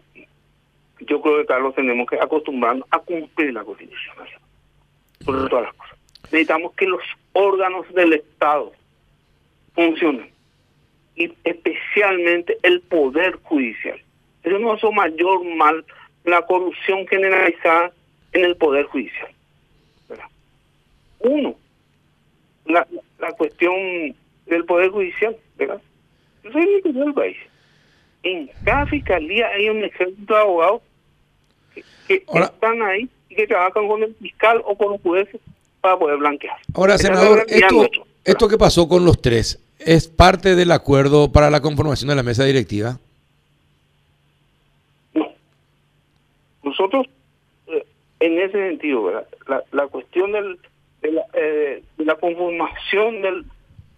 yo 1.01 1.21
creo 1.21 1.39
que, 1.39 1.47
Carlos, 1.47 1.75
tenemos 1.75 2.09
que 2.09 2.17
acostumbrarnos 2.17 2.87
a 2.91 2.99
cumplir 2.99 3.53
la 3.53 3.65
Constitución 3.65 4.15
sobre 5.21 5.49
todas 5.49 5.67
las 5.67 5.75
cosas. 5.75 5.99
Necesitamos 6.25 6.75
que 6.75 6.87
los 6.87 7.03
órganos 7.33 7.93
del 7.95 8.15
Estado 8.15 8.73
funcionen 9.75 10.31
y 11.17 11.33
especialmente 11.45 12.59
el 12.63 12.81
Poder 12.81 13.39
Judicial. 13.43 14.01
Eso 14.43 14.59
no 14.59 14.75
es 14.75 14.81
su 14.81 14.93
mayor 14.93 15.45
mal, 15.57 15.85
la 16.25 16.43
corrupción 16.43 17.07
generalizada 17.07 17.93
en 18.33 18.45
el 18.45 18.57
Poder 18.57 18.87
Judicial. 18.87 19.31
Uno, 21.21 21.55
la, 22.67 22.87
la 23.19 23.33
cuestión 23.33 24.15
del 24.47 24.65
Poder 24.65 24.91
Judicial, 24.91 25.37
¿verdad? 25.57 25.81
Yo 26.43 26.53
soy 26.53 26.83
el 26.85 26.95
del 26.95 27.15
país. 27.15 27.37
En 28.23 28.51
cada 28.65 28.87
fiscalía 28.87 29.49
hay 29.49 29.69
un 29.69 29.85
ejército 29.85 30.35
de 30.35 30.41
abogados 30.41 30.83
que, 32.07 32.25
están 32.35 32.83
ahí 32.83 33.09
y 33.29 33.35
que 33.35 33.47
trabajan 33.47 33.89
con 33.89 34.03
el 34.03 34.15
fiscal 34.17 34.63
o 34.65 34.77
con 34.77 34.93
los 34.93 35.01
jueces 35.01 35.41
para 35.81 35.99
poder 35.99 36.19
blanquear. 36.19 36.57
Ahora, 36.75 36.99
senador, 36.99 37.45
esto, 37.49 37.89
esto 38.25 38.49
que 38.49 38.59
pasó 38.59 38.89
con 38.89 39.05
los 39.05 39.21
tres, 39.21 39.63
¿es 39.79 40.09
parte 40.09 40.55
del 40.55 40.73
acuerdo 40.73 41.33
para 41.33 41.51
la 41.51 41.61
conformación 41.61 42.09
de 42.09 42.15
la 42.15 42.23
mesa 42.23 42.45
directiva? 42.45 42.99
No. 45.13 45.33
Nosotros, 46.63 47.07
eh, 47.67 47.85
en 48.21 48.39
ese 48.39 48.69
sentido, 48.69 49.05
¿verdad? 49.05 49.27
La, 49.47 49.63
la 49.73 49.87
cuestión 49.89 50.33
del, 50.33 50.59
de, 51.03 51.13
la, 51.13 51.23
eh, 51.35 51.83
de 51.99 52.05
la 52.05 52.15
conformación 52.17 53.21
del, 53.21 53.45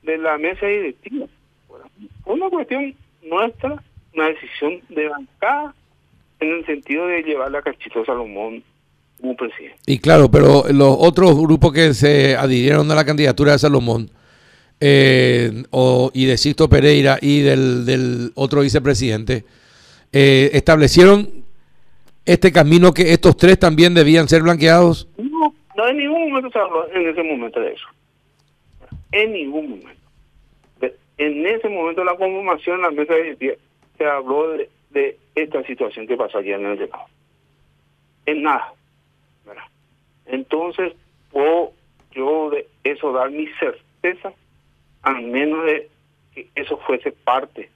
de 0.07 0.19
la 0.19 0.39
mesa 0.39 0.67
directiva. 0.67 1.27
una 2.25 2.49
cuestión 2.49 2.95
nuestra, 3.23 3.83
una 4.15 4.29
decisión 4.29 4.81
de 4.89 5.09
bancada 5.09 5.75
en 6.41 6.49
el 6.49 6.67
sentido 6.67 7.07
de 7.07 7.23
llevar 7.23 7.55
a 7.55 7.63
Cachito 7.63 8.05
Salomón 8.05 8.63
como 9.21 9.37
presidente. 9.37 9.79
Y 9.87 9.99
claro, 9.99 10.31
pero 10.31 10.65
los 10.71 10.97
otros 11.01 11.37
grupos 11.37 11.73
que 11.73 11.93
se 11.93 12.37
adhirieron 12.37 12.91
a 12.91 12.95
la 12.95 13.05
candidatura 13.05 13.53
de 13.53 13.59
Salomón 13.59 14.11
eh, 14.81 15.65
o, 15.71 16.11
y 16.15 16.27
de 16.27 16.37
Sisto 16.37 16.69
Pereira 16.69 17.19
y 17.21 17.41
del, 17.41 17.85
del 17.85 18.31
otro 18.35 18.61
vicepresidente 18.61 19.45
eh, 20.13 20.51
establecieron 20.53 21.45
este 22.25 22.53
camino 22.53 22.93
que 22.93 23.13
estos 23.13 23.37
tres 23.37 23.59
también 23.59 23.95
debían 23.95 24.29
ser 24.29 24.43
blanqueados. 24.43 25.09
No, 25.17 25.55
no 25.77 25.89
en 25.89 25.97
ningún 25.97 26.29
momento 26.29 26.51
se 26.51 26.59
habló 26.59 26.89
en 26.93 27.09
ese 27.09 27.23
momento 27.23 27.61
de 27.61 27.73
eso. 27.73 27.87
En 29.13 29.33
ningún 29.33 29.71
momento 29.71 29.96
en 31.19 31.47
ese 31.47 31.69
momento 31.69 32.03
de 32.03 32.07
la 32.07 32.17
conformación, 32.17 32.83
la 32.83 32.91
mesa 32.91 33.15
de 33.15 33.59
se 33.97 34.05
habló 34.05 34.57
de, 34.91 35.19
esta 35.35 35.63
situación 35.65 36.07
que 36.07 36.17
pasó 36.17 36.39
ayer 36.39 36.59
en 36.59 36.67
el 36.67 36.79
Senado. 36.79 37.05
En 38.27 38.43
nada. 38.43 38.73
Entonces, 40.27 40.93
puedo 41.31 41.73
yo 42.13 42.51
de 42.51 42.67
eso 42.85 43.13
dar 43.13 43.31
mi 43.31 43.47
certeza, 43.61 44.33
al 45.03 45.23
menos 45.23 45.65
de 45.67 45.89
que 46.35 46.49
eso 46.55 46.79
fuese 46.79 47.13
parte 47.13 47.71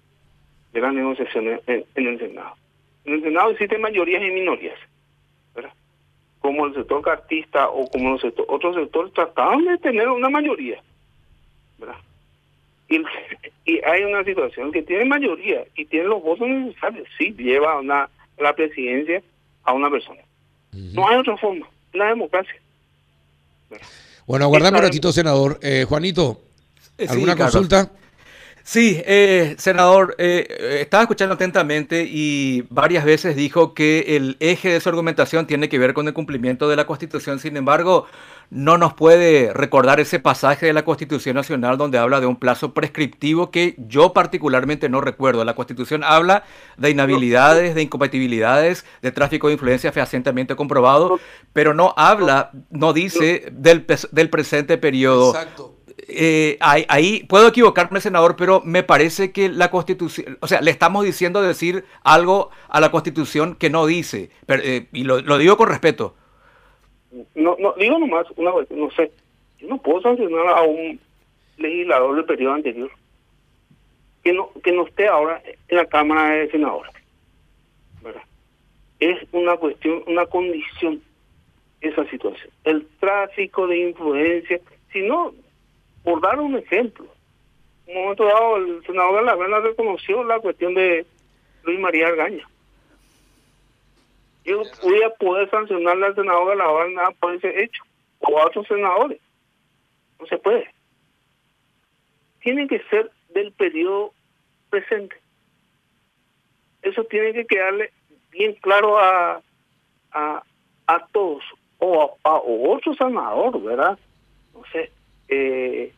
de 0.72 0.80
las 0.80 0.92
negociaciones 0.92 1.60
en, 1.66 1.84
el 1.94 2.18
Senado. 2.18 2.56
En 3.04 3.14
el 3.14 3.22
Senado 3.22 3.50
existen 3.50 3.80
mayorías 3.80 4.22
y 4.22 4.30
minorías. 4.30 4.78
¿verdad? 5.54 5.72
Como 6.40 6.66
el 6.66 6.74
sector 6.74 7.02
cartista 7.02 7.68
o 7.68 7.88
como 7.88 8.12
los 8.12 8.24
otros 8.48 8.74
sectores 8.74 9.12
trataban 9.12 9.64
de 9.64 9.78
tener 9.78 10.08
una 10.08 10.28
mayoría. 10.28 10.82
¿verdad? 11.78 11.96
Y, 12.90 13.80
hay 13.86 14.02
una 14.02 14.24
situación 14.24 14.72
que 14.72 14.82
tiene 14.82 15.04
mayoría 15.04 15.64
y 15.76 15.84
tiene 15.86 16.06
los 16.06 16.22
votos 16.22 16.48
necesarios, 16.48 17.06
sí, 17.16 17.34
lleva 17.38 17.78
una, 17.78 18.08
la 18.38 18.54
presidencia 18.54 19.22
a 19.62 19.72
una 19.72 19.90
persona. 19.90 20.20
No 20.72 21.08
hay 21.08 21.16
otra 21.16 21.36
forma, 21.36 21.68
la 21.92 22.06
democracia. 22.06 22.54
Bueno, 24.26 24.44
aguardame 24.44 24.78
un 24.78 24.84
ratito, 24.84 25.12
senador. 25.12 25.58
Eh, 25.62 25.84
Juanito, 25.88 26.40
¿alguna 27.08 27.36
consulta? 27.36 27.90
Sí, 28.62 29.02
eh, 29.04 29.54
senador, 29.58 30.14
eh, 30.18 30.78
estaba 30.80 31.02
escuchando 31.02 31.34
atentamente 31.34 32.06
y 32.08 32.64
varias 32.70 33.04
veces 33.04 33.34
dijo 33.36 33.74
que 33.74 34.16
el 34.16 34.36
eje 34.40 34.68
de 34.70 34.80
su 34.80 34.88
argumentación 34.88 35.46
tiene 35.46 35.68
que 35.68 35.78
ver 35.78 35.94
con 35.94 36.06
el 36.06 36.14
cumplimiento 36.14 36.68
de 36.68 36.76
la 36.76 36.86
Constitución. 36.86 37.38
Sin 37.38 37.56
embargo, 37.56 38.06
no 38.50 38.78
nos 38.78 38.94
puede 38.94 39.52
recordar 39.54 40.00
ese 40.00 40.18
pasaje 40.18 40.66
de 40.66 40.72
la 40.72 40.84
Constitución 40.84 41.36
Nacional 41.36 41.78
donde 41.78 41.98
habla 41.98 42.20
de 42.20 42.26
un 42.26 42.36
plazo 42.36 42.74
prescriptivo 42.74 43.50
que 43.50 43.76
yo 43.78 44.12
particularmente 44.12 44.88
no 44.88 45.00
recuerdo. 45.00 45.44
La 45.44 45.54
Constitución 45.54 46.02
habla 46.04 46.44
de 46.76 46.90
inhabilidades, 46.90 47.76
de 47.76 47.82
incompatibilidades, 47.82 48.84
de 49.02 49.12
tráfico 49.12 49.46
de 49.46 49.54
influencia 49.54 49.92
fehacientemente 49.92 50.56
comprobado, 50.56 51.20
pero 51.52 51.74
no 51.74 51.94
habla, 51.96 52.50
no 52.70 52.92
dice 52.92 53.46
del, 53.52 53.86
del 54.10 54.30
presente 54.30 54.78
periodo. 54.78 55.30
Exacto. 55.30 55.76
Eh, 56.12 56.58
ahí, 56.60 57.24
puedo 57.28 57.48
equivocarme, 57.48 58.00
senador, 58.00 58.36
pero 58.36 58.62
me 58.64 58.82
parece 58.82 59.32
que 59.32 59.48
la 59.48 59.70
Constitución, 59.70 60.38
o 60.40 60.46
sea, 60.46 60.60
le 60.60 60.70
estamos 60.70 61.04
diciendo 61.04 61.42
decir 61.42 61.84
algo 62.02 62.50
a 62.68 62.80
la 62.80 62.90
Constitución 62.90 63.54
que 63.56 63.70
no 63.70 63.86
dice, 63.86 64.30
eh, 64.48 64.86
y 64.92 65.04
lo, 65.04 65.20
digo 65.38 65.56
con 65.56 65.68
respeto. 65.68 66.14
No, 67.34 67.56
no, 67.58 67.74
digo 67.74 67.98
nomás 67.98 68.26
una 68.36 68.52
vez, 68.54 68.70
no 68.70 68.90
sé, 68.90 69.10
yo 69.58 69.68
no 69.68 69.78
puedo 69.78 70.00
sancionar 70.02 70.48
a 70.48 70.62
un 70.62 71.00
legislador 71.58 72.16
del 72.16 72.24
periodo 72.24 72.54
anterior 72.54 72.90
que 74.22 74.32
no 74.32 74.50
que 74.62 74.72
no 74.72 74.86
esté 74.86 75.08
ahora 75.08 75.42
en 75.68 75.76
la 75.76 75.86
Cámara 75.86 76.30
de 76.30 76.50
Senadores. 76.50 76.92
Es 79.00 79.18
una 79.32 79.56
cuestión, 79.56 80.02
una 80.06 80.26
condición 80.26 81.00
esa 81.80 82.04
situación. 82.10 82.50
El 82.64 82.86
tráfico 83.00 83.66
de 83.66 83.88
influencia, 83.88 84.60
si 84.92 85.00
no, 85.00 85.32
por 86.04 86.20
dar 86.20 86.38
un 86.40 86.56
ejemplo, 86.56 87.06
en 87.86 87.96
un 87.96 88.02
momento 88.02 88.24
dado 88.24 88.56
el 88.56 88.86
senador 88.86 89.20
de 89.20 89.26
la 89.26 89.34
Vena 89.34 89.60
reconoció 89.60 90.24
la 90.24 90.38
cuestión 90.40 90.74
de 90.74 91.06
Luis 91.64 91.78
María 91.80 92.08
Argaña. 92.08 92.46
Yo 94.44 94.62
voy 94.82 95.02
a 95.02 95.10
poder 95.10 95.50
sancionarle 95.50 96.06
al 96.06 96.14
senador 96.14 96.50
de 96.50 96.56
la 96.56 96.64
Habana 96.64 97.10
por 97.20 97.34
ese 97.34 97.62
hecho, 97.62 97.82
o 98.20 98.38
a 98.38 98.46
otros 98.46 98.66
senadores. 98.66 99.20
No 100.18 100.26
se 100.26 100.38
puede. 100.38 100.72
Tiene 102.40 102.66
que 102.66 102.80
ser 102.90 103.10
del 103.34 103.52
periodo 103.52 104.12
presente. 104.70 105.16
Eso 106.82 107.04
tiene 107.04 107.32
que 107.32 107.46
quedarle 107.46 107.92
bien 108.30 108.54
claro 108.54 108.98
a, 108.98 109.42
a, 110.12 110.42
a 110.86 111.06
todos, 111.08 111.44
o 111.78 112.16
a, 112.24 112.30
a 112.30 112.40
otro 112.40 112.94
senador, 112.94 113.60
¿verdad? 113.62 113.98
No 114.54 114.62
sé, 114.72 114.90
eh, 115.30 115.92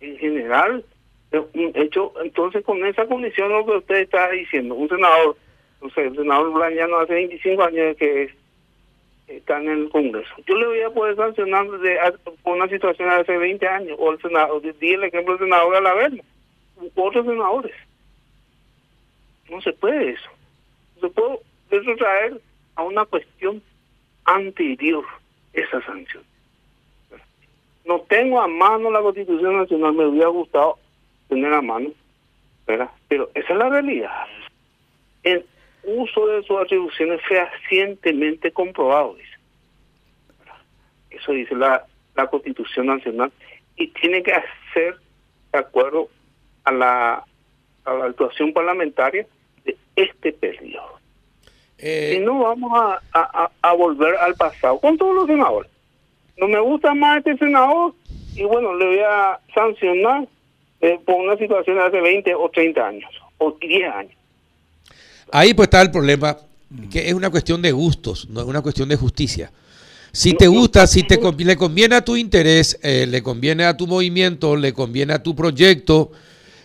en 0.00 0.18
general, 0.18 0.84
eh, 1.32 1.42
hecho 1.74 2.12
entonces 2.22 2.64
con 2.64 2.84
esa 2.86 3.06
condición 3.06 3.50
lo 3.50 3.66
que 3.66 3.72
usted 3.72 3.96
está 3.96 4.30
diciendo, 4.30 4.74
un 4.74 4.88
senador, 4.88 5.36
no 5.82 5.90
sé, 5.90 6.06
el 6.06 6.16
senador 6.16 6.52
Blanco 6.52 6.98
hace 6.98 7.14
25 7.14 7.62
años 7.62 7.96
que 7.96 8.30
está 9.26 9.60
en 9.60 9.68
el 9.68 9.88
Congreso. 9.90 10.32
Yo 10.46 10.56
le 10.56 10.66
voy 10.66 10.80
a 10.82 10.90
poder 10.90 11.16
sancionar 11.16 11.68
de, 11.68 11.98
por 12.42 12.56
una 12.56 12.68
situación 12.68 13.10
hace 13.10 13.36
20 13.36 13.66
años, 13.66 13.96
o 13.98 14.12
el 14.12 14.20
senador, 14.20 14.62
di 14.78 14.92
el 14.92 15.04
ejemplo 15.04 15.36
del 15.36 15.46
senador 15.46 15.74
Alaverna, 15.74 16.22
otros 16.94 17.26
senadores. 17.26 17.74
No 19.50 19.60
se 19.60 19.72
puede 19.72 20.10
eso. 20.10 20.30
No 20.96 21.08
se 21.08 21.14
puede 21.14 22.40
a 22.76 22.82
una 22.82 23.04
cuestión 23.06 23.62
anterior 24.24 25.04
esa 25.52 25.82
sanción. 25.82 26.22
No 27.86 28.00
tengo 28.00 28.40
a 28.40 28.48
mano 28.48 28.90
la 28.90 29.00
Constitución 29.00 29.58
Nacional, 29.58 29.92
me 29.94 30.06
hubiera 30.06 30.28
gustado 30.28 30.78
tener 31.28 31.52
a 31.52 31.62
mano, 31.62 31.90
¿verdad? 32.66 32.90
Pero 33.08 33.30
esa 33.34 33.52
es 33.52 33.58
la 33.58 33.68
realidad. 33.68 34.26
El 35.22 35.46
uso 35.84 36.26
de 36.26 36.42
sus 36.42 36.58
atribuciones 36.58 37.20
fehacientemente 37.28 38.50
comprobado, 38.50 39.14
dice. 39.14 39.36
Eso 41.10 41.32
dice 41.32 41.54
la, 41.54 41.86
la 42.16 42.26
Constitución 42.26 42.86
Nacional 42.86 43.32
y 43.76 43.86
tiene 43.88 44.22
que 44.22 44.32
hacer 44.32 44.96
de 45.52 45.58
acuerdo 45.58 46.08
a 46.64 46.72
la, 46.72 47.24
a 47.84 47.94
la 47.94 48.04
actuación 48.06 48.52
parlamentaria 48.52 49.26
de 49.64 49.76
este 49.94 50.32
periodo. 50.32 50.98
Eh, 51.78 52.14
si 52.14 52.20
no, 52.20 52.40
vamos 52.40 52.72
a, 52.74 53.00
a, 53.12 53.50
a 53.62 53.72
volver 53.74 54.16
al 54.16 54.34
pasado 54.34 54.80
con 54.80 54.98
todos 54.98 55.14
los 55.14 55.26
senadores 55.26 55.70
no 56.38 56.48
me 56.48 56.60
gusta 56.60 56.94
más 56.94 57.18
este 57.18 57.36
senador 57.38 57.94
y 58.34 58.42
bueno, 58.44 58.74
le 58.74 58.86
voy 58.86 58.98
a 58.98 59.40
sancionar 59.54 60.28
eh, 60.80 60.98
por 61.04 61.16
una 61.16 61.36
situación 61.36 61.76
de 61.76 61.82
hace 61.84 62.00
20 62.00 62.34
o 62.34 62.50
30 62.50 62.86
años 62.86 63.10
o 63.38 63.56
10 63.60 63.94
años. 63.94 64.12
Ahí 65.32 65.54
pues 65.54 65.66
está 65.66 65.82
el 65.82 65.90
problema, 65.90 66.36
que 66.90 67.08
es 67.08 67.14
una 67.14 67.30
cuestión 67.30 67.62
de 67.62 67.72
gustos, 67.72 68.28
no 68.28 68.40
es 68.40 68.46
una 68.46 68.60
cuestión 68.60 68.88
de 68.88 68.96
justicia. 68.96 69.50
Si 70.12 70.34
te 70.34 70.46
gusta, 70.46 70.86
si 70.86 71.02
te 71.02 71.18
le 71.38 71.56
conviene 71.56 71.94
a 71.94 72.04
tu 72.04 72.16
interés, 72.16 72.78
eh, 72.82 73.06
le 73.06 73.22
conviene 73.22 73.64
a 73.64 73.76
tu 73.76 73.86
movimiento, 73.86 74.56
le 74.56 74.72
conviene 74.72 75.12
a 75.12 75.22
tu 75.22 75.34
proyecto, 75.34 76.10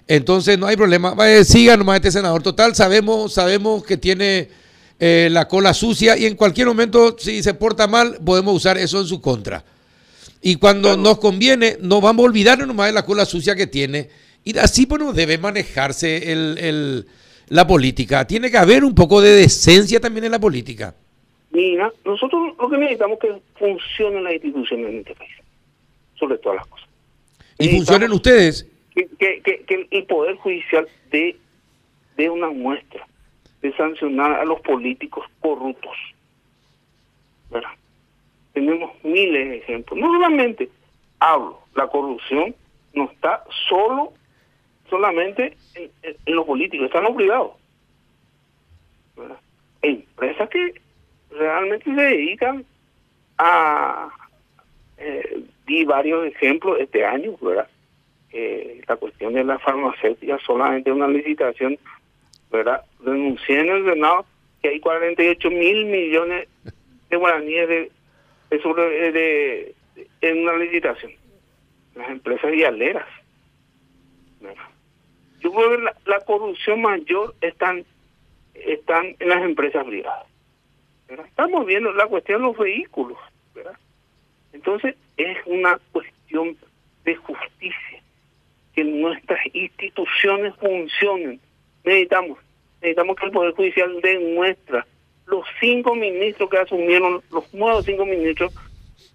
entonces 0.07 0.57
no 0.57 0.67
hay 0.67 0.77
problema. 0.77 1.15
siga 1.43 1.75
nomás 1.75 1.97
este 1.97 2.12
senador. 2.12 2.43
Total, 2.43 2.75
sabemos, 2.75 3.34
sabemos 3.34 3.84
que 3.84 3.97
tiene 3.97 4.49
eh, 5.03 5.29
la 5.31 5.47
cola 5.47 5.73
sucia 5.73 6.15
y 6.15 6.27
en 6.27 6.35
cualquier 6.35 6.67
momento, 6.67 7.15
si 7.17 7.41
se 7.41 7.55
porta 7.55 7.87
mal, 7.87 8.19
podemos 8.23 8.55
usar 8.55 8.77
eso 8.77 9.01
en 9.01 9.07
su 9.07 9.19
contra. 9.19 9.65
Y 10.43 10.57
cuando 10.57 10.95
nos 10.95 11.17
conviene, 11.17 11.77
no 11.81 12.01
vamos 12.01 12.23
a 12.23 12.29
olvidarnos 12.29 12.67
nomás 12.67 12.85
de 12.85 12.93
la 12.93 13.03
cola 13.03 13.25
sucia 13.25 13.55
que 13.55 13.65
tiene. 13.65 14.09
Y 14.43 14.55
así 14.59 14.85
pues 14.85 15.01
no 15.01 15.11
debe 15.11 15.39
manejarse 15.39 16.31
el, 16.31 17.07
la 17.47 17.65
política. 17.65 18.27
Tiene 18.27 18.51
que 18.51 18.59
haber 18.59 18.83
un 18.83 18.93
poco 18.93 19.21
de 19.21 19.31
decencia 19.31 19.99
también 19.99 20.25
en 20.25 20.33
la 20.33 20.39
política. 20.39 20.93
Mira, 21.49 21.91
nosotros 22.05 22.53
lo 22.59 22.69
que 22.69 22.77
necesitamos 22.77 23.17
es 23.23 23.29
que 23.31 23.41
funcionen 23.57 24.23
las 24.23 24.33
instituciones 24.33 24.87
en 24.87 24.99
este 24.99 25.15
país, 25.15 25.31
sobre 26.13 26.37
todas 26.37 26.57
las 26.57 26.67
cosas. 26.67 26.87
¿Y 27.57 27.69
funcionen 27.69 28.11
ustedes? 28.11 28.67
Que, 28.93 29.07
que, 29.17 29.87
el 29.89 30.03
Poder 30.05 30.35
Judicial 30.35 30.87
dé 31.09 31.37
de 32.17 32.29
una 32.29 32.51
muestra 32.51 33.07
de 33.62 33.76
sancionar 33.76 34.34
a 34.34 34.45
los 34.45 34.60
políticos 34.62 35.26
corruptos. 35.39 35.95
¿verdad? 37.50 37.69
Tenemos 38.54 38.91
miles 39.04 39.50
de 39.50 39.58
ejemplos. 39.58 40.00
No 40.00 40.08
solamente 40.08 40.69
hablo, 41.19 41.60
la 41.76 41.88
corrupción 41.88 42.56
no 42.93 43.06
está 43.06 43.43
solo 43.67 44.13
solamente 44.89 45.56
en, 45.76 46.36
los 46.36 46.45
políticos, 46.45 46.88
está 46.88 46.97
en 47.00 47.04
los 47.06 47.15
privados. 47.15 47.52
¿verdad? 49.15 49.38
Empresas 49.82 50.50
que 50.50 50.82
realmente 51.32 51.86
se 51.86 52.02
dedican 52.02 52.65
a... 53.38 54.10
Eh, 54.97 55.43
di 55.65 55.84
varios 55.84 56.28
ejemplos 56.28 56.78
este 56.80 57.04
año, 57.06 57.36
¿verdad? 57.41 57.67
Eh, 58.34 58.82
la 58.88 58.95
cuestión 58.97 59.34
de 59.34 59.43
la 59.43 59.58
farmacéutica, 59.58 60.38
solamente 60.45 60.91
una 60.91 61.08
licitación 61.08 61.78
¿verdad? 62.51 62.83
Denuncié 62.99 63.59
en 63.59 63.69
el 63.69 63.85
Senado 63.85 64.25
que 64.61 64.69
hay 64.69 64.79
48 64.79 65.49
mil 65.49 65.85
millones 65.85 66.47
de 67.09 67.17
guaraníes 67.17 67.67
de, 67.67 67.91
de, 68.51 69.75
en 70.21 70.37
una 70.43 70.57
licitación. 70.57 71.13
Las 71.95 72.09
empresas 72.09 72.51
vialeras. 72.51 73.07
Yo 75.39 75.51
creo 75.51 75.71
que 75.71 75.91
la, 76.05 76.19
corrupción 76.21 76.81
mayor 76.81 77.33
están, 77.41 77.83
están 78.53 79.15
en 79.19 79.29
las 79.29 79.41
empresas 79.43 79.83
privadas. 79.85 80.27
Estamos 81.09 81.65
viendo 81.65 81.91
la 81.93 82.07
cuestión 82.07 82.41
de 82.41 82.47
los 82.47 82.57
vehículos. 82.57 83.17
¿verdad? 83.55 83.77
Entonces 84.53 84.95
es 85.17 85.37
una 85.45 85.79
cuestión 85.91 86.55
de 87.03 87.15
justicia, 87.15 88.01
que 88.75 88.83
nuestras 88.83 89.39
instituciones 89.53 90.55
funcionen 90.57 91.41
necesitamos, 91.84 92.39
necesitamos 92.82 93.15
que 93.15 93.26
el 93.26 93.32
Poder 93.32 93.54
Judicial 93.54 94.02
demuestre 94.02 94.84
los 95.28 95.46
cinco 95.60 95.96
ministros 95.96 96.50
que 96.50 96.58
asumieron, 96.58 97.22
los 97.32 97.54
nuevos 97.54 97.86
cinco 97.86 98.06
ministros, 98.06 98.54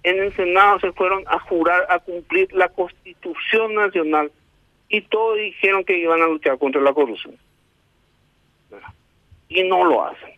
en 0.02 0.18
el 0.18 0.34
Senado 0.34 0.80
se 0.80 0.92
fueron 0.92 1.24
a 1.26 1.38
jurar 1.40 1.86
a 1.90 1.98
cumplir 1.98 2.52
la 2.52 2.68
Constitución 2.68 3.74
Nacional 3.74 4.30
y 4.88 5.02
todos 5.02 5.36
dijeron 5.36 5.84
que 5.84 5.98
iban 5.98 6.22
a 6.22 6.26
luchar 6.26 6.58
contra 6.58 6.80
la 6.80 6.92
corrupción. 6.92 7.36
Y 9.48 9.62
no 9.64 9.84
lo 9.84 10.04
hacen. 10.04 10.30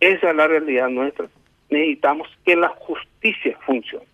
Esa 0.00 0.30
es 0.30 0.36
la 0.36 0.46
realidad 0.46 0.88
nuestra. 0.88 1.28
Necesitamos 1.70 2.28
que 2.44 2.56
la 2.56 2.68
justicia 2.68 3.58
funcione. 3.64 4.06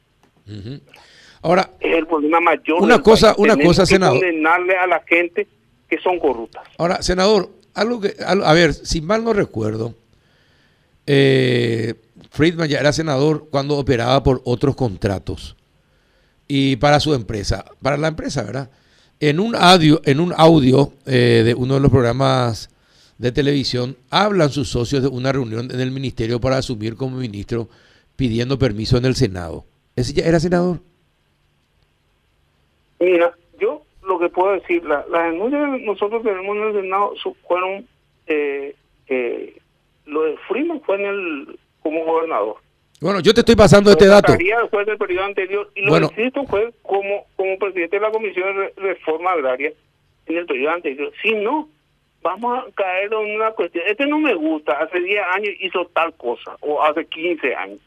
Ahora, 1.43 1.71
es 1.81 1.97
el 1.97 2.07
problema 2.07 2.41
mayor. 2.41 2.83
Una 2.83 3.01
cosa, 3.01 3.35
una 3.39 3.57
cosa, 3.57 3.87
senador. 3.87 4.21
Condenarle 4.21 4.77
a 4.77 4.87
la 4.87 5.01
gente 5.01 5.47
que 5.91 5.99
son 6.01 6.19
corruptas. 6.19 6.63
Ahora, 6.79 7.03
senador, 7.03 7.51
algo 7.75 8.01
que, 8.01 8.15
a 8.25 8.53
ver, 8.55 8.73
si 8.73 9.01
mal 9.01 9.25
no 9.25 9.33
recuerdo, 9.33 9.95
eh, 11.07 11.95
Friedman 12.31 12.69
ya 12.69 12.79
era 12.79 12.93
senador 12.93 13.49
cuando 13.51 13.77
operaba 13.77 14.23
por 14.23 14.41
otros 14.45 14.77
contratos 14.77 15.57
y 16.47 16.77
para 16.77 17.01
su 17.01 17.13
empresa, 17.15 17.65
para 17.83 17.97
la 17.97 18.09
empresa, 18.09 18.43
¿verdad? 18.45 18.71
En 19.19 19.41
un 19.41 19.55
audio, 19.57 20.01
en 20.05 20.21
un 20.21 20.33
audio 20.37 20.93
eh, 21.07 21.43
de 21.45 21.55
uno 21.55 21.75
de 21.75 21.81
los 21.81 21.91
programas 21.91 22.71
de 23.19 23.33
televisión, 23.33 23.97
hablan 24.09 24.51
sus 24.51 24.71
socios 24.71 25.03
de 25.03 25.09
una 25.09 25.33
reunión 25.33 25.71
en 25.71 25.81
el 25.81 25.91
ministerio 25.91 26.41
para 26.41 26.57
asumir 26.59 26.95
como 26.95 27.19
ministro 27.19 27.69
pidiendo 28.17 28.59
permiso 28.59 28.97
en 28.97 29.05
el 29.05 29.17
Senado. 29.17 29.65
¿Ese 29.97 30.13
ya 30.13 30.25
era 30.25 30.41
senador? 30.41 30.81
Mira, 32.99 33.33
yo 33.59 33.83
lo 34.11 34.19
que 34.19 34.29
puedo 34.29 34.53
decir, 34.53 34.85
la, 34.85 35.05
las 35.09 35.31
denuncias 35.31 35.71
que 35.71 35.87
nosotros 35.87 36.23
tenemos 36.25 36.57
en 36.57 36.63
el 36.65 36.83
Senado 36.83 37.15
fueron, 37.47 37.87
eh, 38.27 38.75
eh, 39.07 39.57
lo 40.07 40.23
de 40.23 40.37
Freeman 40.49 40.81
fue 40.83 40.97
en 40.97 41.07
el 41.07 41.59
como 41.81 42.05
gobernador. 42.05 42.57
Bueno, 43.01 43.21
yo 43.21 43.33
te 43.33 43.41
estoy 43.41 43.55
pasando 43.55 43.91
este 43.91 44.07
dato. 44.07 44.35
Fue 44.71 44.85
del 44.85 44.99
periodo 44.99 45.25
anterior 45.25 45.71
y 45.75 45.83
lo 45.83 45.91
bueno, 45.91 46.11
fue 46.49 46.75
como, 46.83 47.25
como 47.37 47.57
presidente 47.59 47.97
de 47.97 48.03
la 48.03 48.11
Comisión 48.11 48.55
de 48.57 48.73
Reforma 48.77 49.33
Agraria 49.33 49.73
en 50.27 50.37
el 50.37 50.45
periodo 50.45 50.75
anterior. 50.75 51.13
Si 51.23 51.33
no, 51.35 51.69
vamos 52.21 52.59
a 52.59 52.71
caer 52.73 53.13
en 53.13 53.37
una 53.37 53.53
cuestión. 53.53 53.85
Este 53.87 54.07
no 54.07 54.19
me 54.19 54.35
gusta, 54.35 54.73
hace 54.73 55.01
10 55.01 55.23
años 55.35 55.55
hizo 55.61 55.87
tal 55.95 56.13
cosa, 56.15 56.57
o 56.61 56.83
hace 56.83 57.07
15 57.07 57.55
años. 57.55 57.79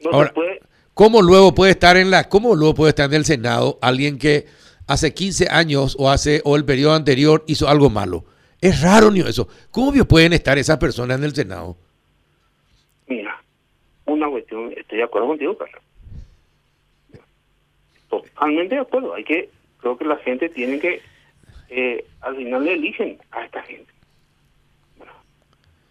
No 0.00 0.10
Ahora, 0.12 0.28
se 0.28 0.34
puede. 0.34 0.60
¿Cómo 0.96 1.20
luego 1.20 1.54
puede 1.54 1.72
estar 1.72 1.98
en 1.98 2.10
la, 2.10 2.26
cómo 2.26 2.54
luego 2.54 2.74
puede 2.74 2.88
estar 2.88 3.10
en 3.10 3.16
el 3.16 3.26
Senado 3.26 3.78
alguien 3.82 4.18
que 4.18 4.46
hace 4.88 5.12
15 5.12 5.48
años 5.50 5.94
o 5.98 6.08
hace 6.08 6.40
o 6.42 6.56
el 6.56 6.64
periodo 6.64 6.94
anterior 6.94 7.44
hizo 7.46 7.68
algo 7.68 7.90
malo? 7.90 8.24
Es 8.62 8.80
raro 8.80 9.10
ni 9.10 9.20
eso. 9.20 9.46
¿Cómo 9.70 9.92
pueden 10.06 10.32
estar 10.32 10.56
esas 10.56 10.78
personas 10.78 11.18
en 11.18 11.24
el 11.24 11.34
Senado? 11.34 11.76
Mira, 13.08 13.38
una 14.06 14.30
cuestión, 14.30 14.72
estoy 14.74 14.96
de 14.96 15.04
acuerdo 15.04 15.28
contigo, 15.28 15.58
Carlos. 15.58 15.82
Totalmente 18.08 18.76
de 18.76 18.80
acuerdo. 18.80 19.12
Hay 19.12 19.24
que, 19.24 19.50
creo 19.76 19.98
que 19.98 20.04
la 20.06 20.16
gente 20.16 20.48
tiene 20.48 20.78
que, 20.78 21.02
eh, 21.68 22.06
al 22.22 22.36
final 22.36 22.64
le 22.64 22.72
eligen 22.72 23.18
a 23.32 23.44
esta 23.44 23.62
gente. 23.64 23.92
Bueno, 24.96 25.12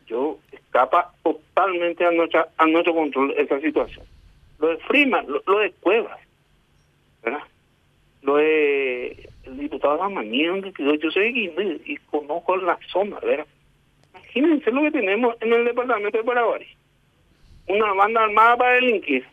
yo 0.08 0.40
escapa 0.52 1.14
totalmente 1.22 2.04
a 2.04 2.10
nuestra, 2.10 2.48
a 2.58 2.66
nuestro 2.66 2.96
control 2.96 3.36
esa 3.38 3.60
situación. 3.60 4.04
Lo 4.66 4.72
de 4.72 4.78
Freeman, 4.78 5.28
lo, 5.28 5.60
de 5.60 5.72
Cuevas, 5.74 6.20
¿verdad? 7.24 7.44
Lo 8.24 8.38
de 8.38 9.30
el 9.44 9.58
diputado 9.60 10.02
Amanión, 10.02 10.74
que 10.74 10.84
yo 11.00 11.12
soy 11.12 11.52
y, 11.86 11.98
conozco 12.10 12.58
la 12.58 12.80
zona, 12.92 13.20
¿verdad? 13.20 13.46
Imagínense 14.16 14.72
lo 14.72 14.82
que 14.82 14.90
tenemos 14.90 15.36
en 15.42 15.54
el 15.54 15.66
departamento 15.66 16.18
de 16.18 16.24
Paraguay 16.24 16.66
una 17.68 17.94
banda 17.94 18.24
armada 18.24 18.58
para 18.58 18.74
delinquir. 18.74 19.24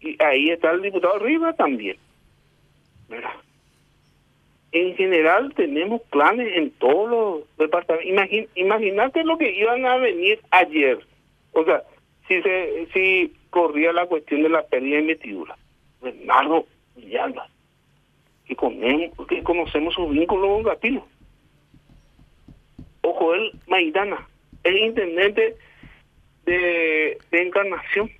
Y 0.00 0.22
ahí 0.22 0.50
está 0.50 0.70
el 0.70 0.82
diputado 0.82 1.18
Riva 1.18 1.52
también. 1.54 1.96
En 4.70 4.94
general 4.94 5.52
tenemos 5.54 6.00
planes 6.12 6.56
en 6.56 6.70
todos 6.72 7.10
los 7.10 7.58
departamentos. 7.58 8.46
imagínate 8.54 9.24
lo 9.24 9.36
que 9.36 9.50
iban 9.50 9.84
a 9.84 9.96
venir 9.96 10.40
ayer. 10.52 11.04
O 11.52 11.64
sea, 11.64 11.82
si 12.28 12.42
se 12.42 12.88
si 12.92 13.32
corría 13.50 13.92
la 13.92 14.06
cuestión 14.06 14.42
de 14.42 14.48
la 14.48 14.64
pérdida 14.66 14.96
de 14.96 15.02
investidura. 15.02 15.56
Bernardo 16.02 16.66
Villalba, 16.96 17.48
que, 18.46 18.54
conocemos, 18.54 19.26
que 19.28 19.42
conocemos 19.42 19.94
su 19.94 20.08
vínculo 20.08 20.48
con 20.48 20.62
Gatino. 20.62 21.06
Ojo, 23.02 23.34
él, 23.34 23.52
Maidana, 23.66 24.26
el 24.64 24.76
intendente 24.78 25.56
de, 26.44 27.18
encarnación. 27.30 28.10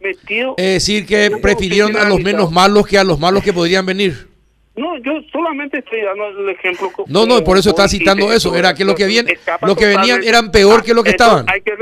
Metido. 0.00 0.54
Es 0.56 0.86
decir, 0.86 1.06
que 1.06 1.30
prefirieron 1.42 1.94
a 1.94 2.08
los 2.08 2.22
menos 2.22 2.50
malos 2.50 2.86
que 2.86 2.96
a 2.96 3.04
los 3.04 3.20
malos 3.20 3.44
que 3.44 3.52
podrían 3.52 3.84
venir. 3.84 4.29
No, 4.76 4.96
yo 4.98 5.20
solamente 5.32 5.78
estoy 5.78 6.00
dando 6.02 6.28
el 6.28 6.48
ejemplo. 6.50 6.90
No, 7.08 7.26
no, 7.26 7.42
por 7.42 7.58
eso 7.58 7.70
está 7.70 7.88
citando 7.88 8.32
eso. 8.32 8.54
Era 8.56 8.74
que 8.74 8.84
lo 8.84 8.94
que, 8.94 9.06
viene, 9.06 9.36
lo 9.62 9.74
que 9.74 9.86
venían 9.86 10.22
eran 10.22 10.50
peor 10.50 10.82
que 10.82 10.94
lo 10.94 11.02
que 11.02 11.10
estaban. 11.10 11.46
Hay 11.48 11.60
que, 11.60 11.72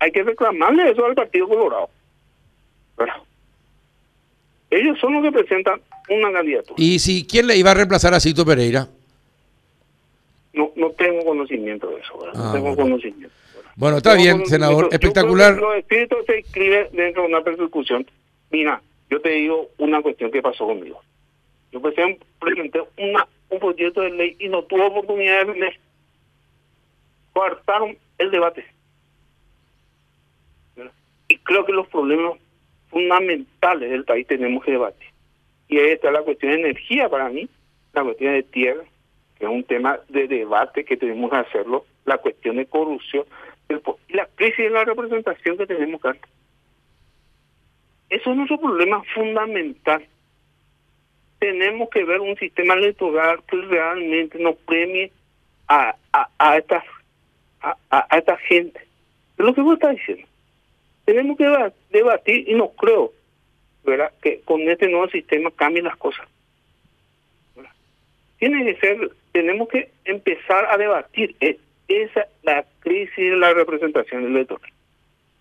hay 0.00 0.10
que 0.10 0.22
reclamarle 0.22 0.90
eso 0.90 1.04
al 1.04 1.14
Partido 1.14 1.48
Colorado. 1.48 1.88
ellos 4.70 4.98
son 4.98 5.14
los 5.14 5.22
que 5.22 5.32
presentan 5.32 5.80
una 6.08 6.32
candidatura. 6.32 6.74
¿Y 6.76 6.98
si 6.98 7.26
quién 7.26 7.46
le 7.46 7.56
iba 7.56 7.70
a 7.70 7.74
reemplazar 7.74 8.12
a 8.12 8.20
Cito 8.20 8.44
Pereira? 8.44 8.88
No, 10.52 10.72
no 10.76 10.90
tengo 10.90 11.24
conocimiento 11.24 11.88
de 11.90 12.00
eso. 12.00 12.18
no 12.34 12.48
ah, 12.48 12.52
tengo 12.52 12.76
conocimiento. 12.76 13.34
Bueno, 13.76 13.98
está 13.98 14.14
bien, 14.14 14.44
senador, 14.46 14.88
espectacular. 14.90 15.56
Los 15.56 15.76
espíritus 15.76 16.18
se 16.26 16.38
escriben 16.38 16.88
dentro 16.92 17.22
de 17.22 17.28
una 17.28 17.42
persecución. 17.42 18.04
Mira, 18.50 18.82
yo 19.08 19.20
te 19.20 19.30
digo 19.30 19.70
una 19.78 20.02
cuestión 20.02 20.30
que 20.30 20.42
pasó 20.42 20.66
conmigo. 20.66 21.00
Yo 21.72 21.80
presenté 21.80 22.80
un 22.98 23.58
proyecto 23.58 24.02
de 24.02 24.10
ley 24.10 24.36
y 24.38 24.48
no 24.48 24.62
tuve 24.64 24.84
oportunidad 24.84 25.46
de 25.46 25.54
leer. 25.54 25.80
Coartaron 27.32 27.96
el 28.18 28.30
debate. 28.30 28.64
Y 31.28 31.38
creo 31.38 31.64
que 31.64 31.72
los 31.72 31.88
problemas 31.88 32.38
fundamentales 32.90 33.90
del 33.90 34.04
país 34.04 34.26
tenemos 34.26 34.62
que 34.64 34.72
debatir. 34.72 35.08
Y 35.68 35.78
ahí 35.78 35.92
está 35.92 36.10
la 36.10 36.22
cuestión 36.22 36.52
de 36.52 36.60
energía 36.60 37.08
para 37.08 37.30
mí, 37.30 37.48
la 37.94 38.02
cuestión 38.04 38.34
de 38.34 38.42
tierra, 38.42 38.84
que 39.38 39.46
es 39.46 39.50
un 39.50 39.64
tema 39.64 39.98
de 40.10 40.28
debate 40.28 40.84
que 40.84 40.98
tenemos 40.98 41.30
que 41.30 41.36
hacerlo, 41.36 41.86
la 42.04 42.18
cuestión 42.18 42.56
de 42.56 42.66
corrupción, 42.66 43.24
y 44.08 44.14
la 44.14 44.26
crisis 44.34 44.58
de 44.58 44.70
la 44.70 44.84
representación 44.84 45.56
que 45.56 45.66
tenemos 45.66 46.04
acá. 46.04 46.28
Eso 48.10 48.30
es 48.30 48.36
nuestro 48.36 48.60
problema 48.60 49.02
fundamental. 49.14 50.06
Tenemos 51.42 51.90
que 51.90 52.04
ver 52.04 52.20
un 52.20 52.36
sistema 52.36 52.74
electoral 52.74 53.42
que 53.48 53.56
realmente 53.56 54.38
nos 54.38 54.54
premie 54.58 55.10
a, 55.66 55.96
a, 56.12 56.28
a 56.38 56.56
esta 56.56 56.84
a, 57.60 57.76
a, 57.90 58.16
esta 58.16 58.36
gente. 58.36 58.78
Es 58.78 59.44
lo 59.44 59.52
que 59.52 59.60
vos 59.60 59.74
estás 59.74 59.96
diciendo. 59.96 60.24
Tenemos 61.04 61.36
que 61.36 61.72
debatir 61.90 62.48
y 62.48 62.54
no 62.54 62.68
creo 62.68 63.12
¿verdad? 63.82 64.12
que 64.22 64.40
con 64.42 64.60
este 64.68 64.86
nuevo 64.86 65.08
sistema 65.08 65.50
cambien 65.50 65.86
las 65.86 65.96
cosas. 65.96 66.28
Tiene 68.38 68.64
que 68.64 68.78
ser, 68.78 69.10
tenemos 69.32 69.68
que 69.68 69.90
empezar 70.04 70.66
a 70.70 70.76
debatir. 70.76 71.34
Eh, 71.40 71.58
esa 71.88 72.28
la 72.44 72.64
crisis 72.78 73.16
de 73.16 73.36
la 73.36 73.52
representación 73.52 74.26
electoral, 74.26 74.70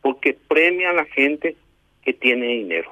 porque 0.01 0.33
premia 0.33 0.89
a 0.89 0.93
la 0.93 1.05
gente 1.05 1.55
que 2.03 2.13
tiene 2.13 2.47
dinero, 2.47 2.89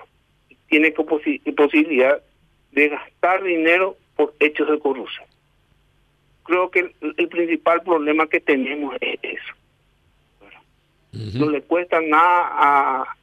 tiene 0.67 0.91
posibilidad 0.91 2.21
de 2.71 2.89
gastar 2.89 3.43
dinero 3.43 3.97
por 4.15 4.33
hechos 4.39 4.69
de 4.69 4.79
corrupción. 4.79 5.25
Creo 6.43 6.69
que 6.71 6.93
el, 7.01 7.29
principal 7.29 7.83
problema 7.83 8.27
que 8.27 8.39
tenemos 8.39 8.95
es 9.01 9.19
eso. 9.21 9.53
No 11.37 11.49
le 11.49 11.61
cuesta 11.61 12.01
nada 12.01 12.49
a, 12.51 13.17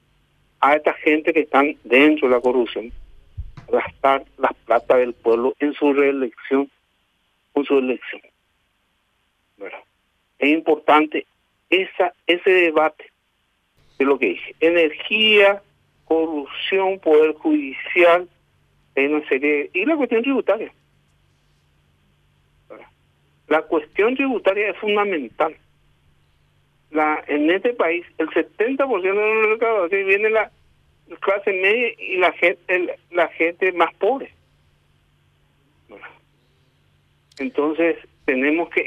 a 0.60 0.76
esta 0.76 0.92
gente 0.94 1.32
que 1.32 1.40
están 1.40 1.76
dentro 1.84 2.28
de 2.28 2.34
la 2.34 2.40
corrupción 2.40 2.92
gastar 3.68 4.24
la 4.38 4.50
plata 4.64 4.96
del 4.96 5.12
pueblo 5.12 5.54
en 5.58 5.72
su 5.74 5.92
reelección, 5.92 6.70
en 7.54 7.64
su 7.64 7.78
elección. 7.78 8.22
¿verdad? 9.56 9.80
es 10.38 10.50
importante 10.50 11.26
esa 11.70 12.12
ese 12.26 12.50
debate 12.50 13.10
de 13.98 14.04
lo 14.04 14.18
que 14.18 14.26
dije. 14.26 14.54
Energía, 14.60 15.62
corrupción, 16.04 16.98
poder 17.00 17.34
judicial, 17.34 18.28
una 18.96 19.22
y 19.72 19.84
la 19.84 19.96
cuestión 19.96 20.22
tributaria. 20.22 20.72
La 23.48 23.62
cuestión 23.62 24.16
tributaria 24.16 24.70
es 24.70 24.76
fundamental. 24.78 25.54
La, 26.90 27.22
en 27.26 27.50
este 27.50 27.74
país, 27.74 28.06
el 28.18 28.28
70% 28.28 29.02
de 29.02 29.40
los 29.40 29.50
recaudación 29.50 30.06
viene 30.06 30.30
la 30.30 30.50
clase 31.20 31.52
media 31.52 31.92
y 31.98 32.16
la 32.16 32.32
gente, 32.32 32.96
la 33.10 33.28
gente 33.28 33.70
más 33.72 33.94
pobre. 33.94 34.32
Entonces, 37.38 37.96
tenemos 38.24 38.70
que 38.70 38.80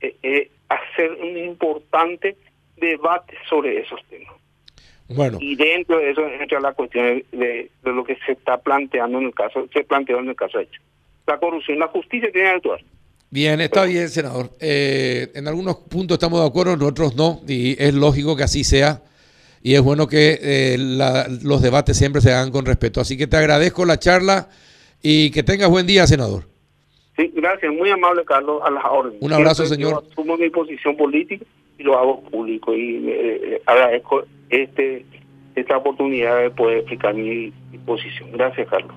eh, 0.00 0.16
eh, 0.22 0.50
hacer 0.68 1.12
un 1.12 1.36
importante 1.38 2.36
debate 2.76 3.36
sobre 3.48 3.80
esos 3.80 4.04
temas. 4.06 4.41
Bueno. 5.14 5.38
Y 5.40 5.56
dentro 5.56 5.98
de 5.98 6.10
eso 6.10 6.26
entra 6.26 6.60
la 6.60 6.72
cuestión 6.72 7.22
de, 7.32 7.70
lo 7.84 8.04
que 8.04 8.16
se 8.26 8.32
está 8.32 8.58
planteando 8.58 9.18
en 9.18 9.26
el 9.26 9.34
caso, 9.34 9.66
se 9.72 9.84
planteó 9.84 10.18
en 10.18 10.28
el 10.28 10.36
caso 10.36 10.58
hecho. 10.58 10.80
La 11.26 11.38
corrupción, 11.38 11.78
la 11.78 11.88
justicia 11.88 12.30
tiene 12.32 12.50
que 12.50 12.56
actuar. 12.56 12.80
Bien, 13.30 13.60
está 13.60 13.84
bien, 13.84 14.08
senador. 14.08 14.50
Eh, 14.60 15.28
en 15.34 15.48
algunos 15.48 15.76
puntos 15.76 16.16
estamos 16.16 16.40
de 16.40 16.46
acuerdo, 16.46 16.74
en 16.74 16.82
otros 16.82 17.16
no, 17.16 17.40
y 17.48 17.82
es 17.82 17.94
lógico 17.94 18.36
que 18.36 18.42
así 18.42 18.64
sea. 18.64 19.02
Y 19.62 19.74
es 19.74 19.80
bueno 19.80 20.08
que 20.08 20.38
eh, 20.42 20.76
los 20.78 21.62
debates 21.62 21.96
siempre 21.96 22.20
se 22.20 22.32
hagan 22.32 22.50
con 22.50 22.66
respeto. 22.66 23.00
Así 23.00 23.16
que 23.16 23.28
te 23.28 23.36
agradezco 23.36 23.84
la 23.84 23.98
charla 23.98 24.48
y 25.02 25.30
que 25.30 25.42
tengas 25.42 25.70
buen 25.70 25.86
día, 25.86 26.06
senador. 26.06 26.44
Sí, 27.16 27.30
gracias, 27.34 27.72
muy 27.72 27.90
amable 27.90 28.24
Carlos, 28.24 28.62
a 28.64 28.70
las 28.70 28.84
órdenes. 28.84 29.20
Un 29.20 29.32
abrazo, 29.32 29.66
señor. 29.66 29.90
Yo 29.90 30.10
asumo 30.10 30.36
mi 30.36 30.48
posición 30.50 30.96
política 30.96 31.44
y 31.78 31.82
lo 31.82 31.98
hago 31.98 32.20
público 32.22 32.74
y 32.74 32.96
eh, 33.08 33.40
eh, 33.42 33.62
agradezco 33.66 34.24
este 34.52 35.04
esta 35.54 35.76
oportunidad 35.76 36.40
de 36.40 36.50
poder 36.50 36.78
explicar 36.78 37.14
mi 37.14 37.52
posición. 37.84 38.30
Gracias, 38.32 38.68
Carlos. 38.68 38.94